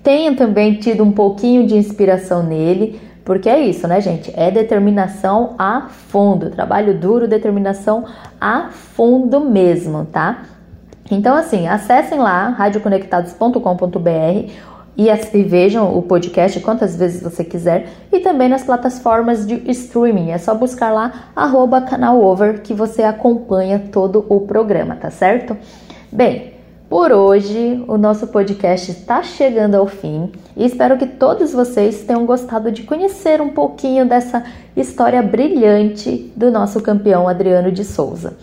Tenham 0.03 0.35
também 0.35 0.75
tido 0.75 1.03
um 1.03 1.11
pouquinho 1.11 1.65
de 1.65 1.75
inspiração 1.75 2.43
nele 2.43 2.99
porque 3.23 3.47
é 3.47 3.59
isso, 3.59 3.87
né, 3.87 4.01
gente? 4.01 4.31
É 4.35 4.49
determinação 4.49 5.53
a 5.57 5.87
fundo, 5.89 6.49
trabalho 6.49 6.97
duro, 6.97 7.27
determinação 7.27 8.05
a 8.39 8.69
fundo 8.71 9.39
mesmo, 9.39 10.05
tá? 10.05 10.43
Então, 11.09 11.35
assim, 11.35 11.67
acessem 11.67 12.17
lá 12.17 12.49
radioconectados.com.br 12.49 14.51
e, 14.97 15.07
e 15.07 15.43
vejam 15.43 15.95
o 15.95 16.01
podcast 16.01 16.59
quantas 16.61 16.95
vezes 16.95 17.21
você 17.21 17.43
quiser 17.43 17.89
e 18.11 18.19
também 18.19 18.49
nas 18.49 18.63
plataformas 18.63 19.45
de 19.45 19.61
streaming. 19.69 20.31
É 20.31 20.37
só 20.37 20.55
buscar 20.55 20.91
lá 20.91 21.29
arroba 21.35 21.81
canalover 21.81 22.61
que 22.61 22.73
você 22.73 23.03
acompanha 23.03 23.79
todo 23.91 24.25
o 24.29 24.41
programa, 24.41 24.95
tá 24.95 25.11
certo? 25.11 25.55
Bem, 26.11 26.53
por 26.91 27.13
hoje, 27.13 27.81
o 27.87 27.97
nosso 27.97 28.27
podcast 28.27 28.91
está 28.91 29.23
chegando 29.23 29.75
ao 29.75 29.87
fim 29.87 30.29
e 30.57 30.65
espero 30.65 30.97
que 30.97 31.05
todos 31.05 31.53
vocês 31.53 32.03
tenham 32.03 32.25
gostado 32.25 32.69
de 32.69 32.83
conhecer 32.83 33.39
um 33.39 33.47
pouquinho 33.47 34.05
dessa 34.05 34.43
história 34.75 35.21
brilhante 35.21 36.29
do 36.35 36.51
nosso 36.51 36.81
campeão 36.81 37.29
Adriano 37.29 37.71
de 37.71 37.85
Souza. 37.85 38.33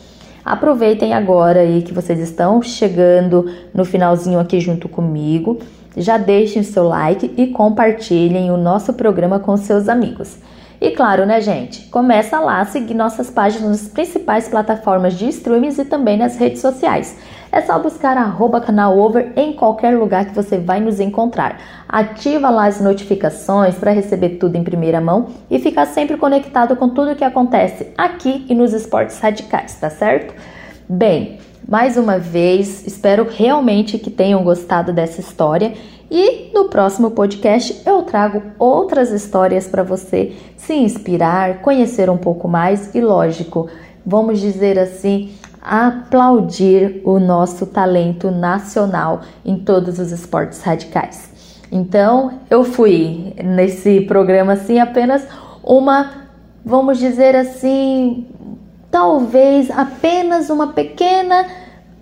Aproveitem 0.42 1.12
agora 1.12 1.60
aí 1.60 1.82
que 1.82 1.92
vocês 1.92 2.18
estão 2.20 2.62
chegando 2.62 3.52
no 3.74 3.84
finalzinho 3.84 4.40
aqui 4.40 4.60
junto 4.60 4.88
comigo. 4.88 5.58
Já 5.94 6.16
deixem 6.16 6.62
seu 6.62 6.88
like 6.88 7.30
e 7.36 7.48
compartilhem 7.48 8.50
o 8.50 8.56
nosso 8.56 8.94
programa 8.94 9.38
com 9.38 9.58
seus 9.58 9.90
amigos. 9.90 10.38
E 10.80 10.92
claro, 10.92 11.26
né, 11.26 11.40
gente? 11.40 11.86
Começa 11.88 12.38
lá 12.38 12.60
a 12.60 12.64
seguir 12.64 12.94
nossas 12.94 13.30
páginas 13.30 13.68
nas 13.68 13.88
principais 13.88 14.48
plataformas 14.48 15.14
de 15.14 15.28
streams 15.28 15.80
e 15.80 15.84
também 15.84 16.16
nas 16.16 16.36
redes 16.36 16.60
sociais. 16.60 17.18
É 17.50 17.60
só 17.62 17.78
buscar 17.78 18.16
arroba 18.16 18.60
canalover 18.60 19.32
em 19.34 19.54
qualquer 19.54 19.96
lugar 19.96 20.26
que 20.26 20.34
você 20.34 20.58
vai 20.58 20.80
nos 20.80 21.00
encontrar. 21.00 21.58
Ativa 21.88 22.50
lá 22.50 22.66
as 22.66 22.80
notificações 22.80 23.74
para 23.74 23.90
receber 23.90 24.36
tudo 24.36 24.56
em 24.56 24.62
primeira 24.62 25.00
mão 25.00 25.28
e 25.50 25.58
ficar 25.58 25.86
sempre 25.86 26.16
conectado 26.16 26.76
com 26.76 26.90
tudo 26.90 27.12
o 27.12 27.16
que 27.16 27.24
acontece 27.24 27.92
aqui 27.96 28.46
e 28.48 28.54
nos 28.54 28.72
esportes 28.72 29.18
radicais, 29.18 29.74
tá 29.80 29.90
certo? 29.90 30.34
Bem, 30.88 31.38
mais 31.66 31.96
uma 31.96 32.18
vez, 32.18 32.86
espero 32.86 33.26
realmente 33.28 33.98
que 33.98 34.10
tenham 34.10 34.42
gostado 34.42 34.92
dessa 34.92 35.20
história 35.20 35.74
e 36.10 36.50
no 36.54 36.70
próximo 36.70 37.10
podcast 37.10 37.82
eu 37.84 38.02
trago 38.02 38.42
outras 38.58 39.10
histórias 39.10 39.66
para 39.66 39.82
você 39.82 40.32
se 40.56 40.74
inspirar, 40.74 41.60
conhecer 41.60 42.08
um 42.08 42.16
pouco 42.16 42.48
mais 42.48 42.94
e, 42.94 43.00
lógico, 43.00 43.68
vamos 44.04 44.40
dizer 44.40 44.78
assim, 44.78 45.32
aplaudir 45.60 47.02
o 47.04 47.18
nosso 47.18 47.66
talento 47.66 48.30
nacional 48.30 49.20
em 49.44 49.58
todos 49.58 49.98
os 49.98 50.10
esportes 50.10 50.62
radicais. 50.62 51.30
Então, 51.70 52.40
eu 52.48 52.64
fui 52.64 53.34
nesse 53.44 54.00
programa 54.02 54.54
assim 54.54 54.78
apenas 54.78 55.26
uma, 55.62 56.28
vamos 56.64 56.98
dizer 56.98 57.36
assim, 57.36 58.26
talvez 58.98 59.70
apenas 59.70 60.50
uma 60.50 60.72
pequena 60.72 61.46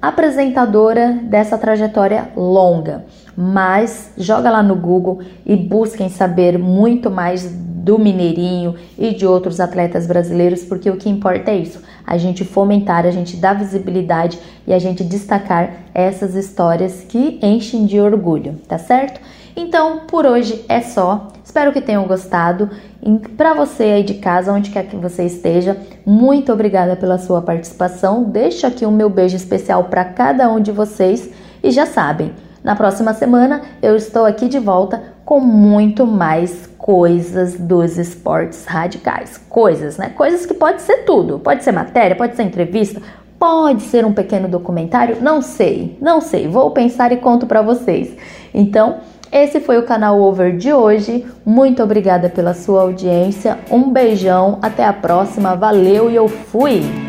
apresentadora 0.00 1.12
dessa 1.24 1.58
trajetória 1.58 2.30
longa. 2.34 3.04
Mas 3.36 4.12
joga 4.16 4.50
lá 4.50 4.62
no 4.62 4.74
Google 4.74 5.20
e 5.44 5.54
busquem 5.56 6.08
saber 6.08 6.58
muito 6.58 7.10
mais 7.10 7.52
do 7.52 7.98
Mineirinho 7.98 8.76
e 8.96 9.14
de 9.14 9.26
outros 9.26 9.60
atletas 9.60 10.06
brasileiros, 10.06 10.64
porque 10.64 10.88
o 10.88 10.96
que 10.96 11.10
importa 11.10 11.50
é 11.50 11.58
isso: 11.58 11.82
a 12.06 12.16
gente 12.16 12.46
fomentar, 12.46 13.04
a 13.04 13.10
gente 13.10 13.36
dar 13.36 13.52
visibilidade 13.52 14.38
e 14.66 14.72
a 14.72 14.78
gente 14.78 15.04
destacar 15.04 15.74
essas 15.92 16.34
histórias 16.34 17.04
que 17.06 17.38
enchem 17.42 17.84
de 17.84 18.00
orgulho, 18.00 18.54
tá 18.66 18.78
certo? 18.78 19.20
Então, 19.54 20.06
por 20.06 20.24
hoje 20.24 20.64
é 20.66 20.80
só. 20.80 21.28
Espero 21.46 21.72
que 21.72 21.80
tenham 21.80 22.04
gostado. 22.08 22.68
E 23.00 23.18
para 23.36 23.54
você 23.54 23.84
aí 23.84 24.02
de 24.02 24.14
casa, 24.14 24.52
onde 24.52 24.68
quer 24.68 24.88
que 24.88 24.96
você 24.96 25.22
esteja, 25.22 25.76
muito 26.04 26.52
obrigada 26.52 26.96
pela 26.96 27.18
sua 27.18 27.40
participação. 27.40 28.24
Deixo 28.24 28.66
aqui 28.66 28.84
o 28.84 28.88
um 28.88 28.92
meu 28.92 29.08
beijo 29.08 29.36
especial 29.36 29.84
para 29.84 30.04
cada 30.04 30.50
um 30.50 30.58
de 30.60 30.72
vocês 30.72 31.30
e 31.62 31.70
já 31.70 31.86
sabem, 31.86 32.32
na 32.64 32.74
próxima 32.74 33.14
semana 33.14 33.62
eu 33.80 33.94
estou 33.94 34.26
aqui 34.26 34.48
de 34.48 34.58
volta 34.58 35.00
com 35.24 35.38
muito 35.38 36.04
mais 36.04 36.68
coisas 36.76 37.54
dos 37.54 37.96
esportes 37.96 38.64
radicais. 38.64 39.38
Coisas, 39.48 39.96
né? 39.98 40.08
Coisas 40.08 40.44
que 40.44 40.52
pode 40.52 40.82
ser 40.82 41.04
tudo. 41.04 41.38
Pode 41.38 41.62
ser 41.62 41.70
matéria, 41.70 42.16
pode 42.16 42.34
ser 42.34 42.42
entrevista, 42.42 43.00
pode 43.38 43.82
ser 43.82 44.04
um 44.04 44.12
pequeno 44.12 44.48
documentário, 44.48 45.18
não 45.22 45.40
sei, 45.40 45.96
não 46.02 46.20
sei. 46.20 46.48
Vou 46.48 46.72
pensar 46.72 47.12
e 47.12 47.18
conto 47.18 47.46
para 47.46 47.62
vocês. 47.62 48.16
Então, 48.52 48.96
esse 49.32 49.60
foi 49.60 49.78
o 49.78 49.84
canal 49.84 50.20
Over 50.20 50.56
de 50.56 50.72
hoje. 50.72 51.26
Muito 51.44 51.82
obrigada 51.82 52.28
pela 52.28 52.54
sua 52.54 52.82
audiência. 52.82 53.58
Um 53.70 53.92
beijão, 53.92 54.58
até 54.62 54.84
a 54.84 54.92
próxima. 54.92 55.54
Valeu 55.54 56.10
e 56.10 56.16
eu 56.16 56.28
fui. 56.28 57.05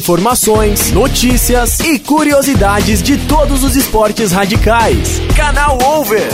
Informações, 0.00 0.90
notícias 0.92 1.78
e 1.80 1.98
curiosidades 1.98 3.02
de 3.02 3.18
todos 3.28 3.62
os 3.62 3.76
esportes 3.76 4.32
radicais. 4.32 5.20
Canal 5.36 5.76
Over. 5.82 6.30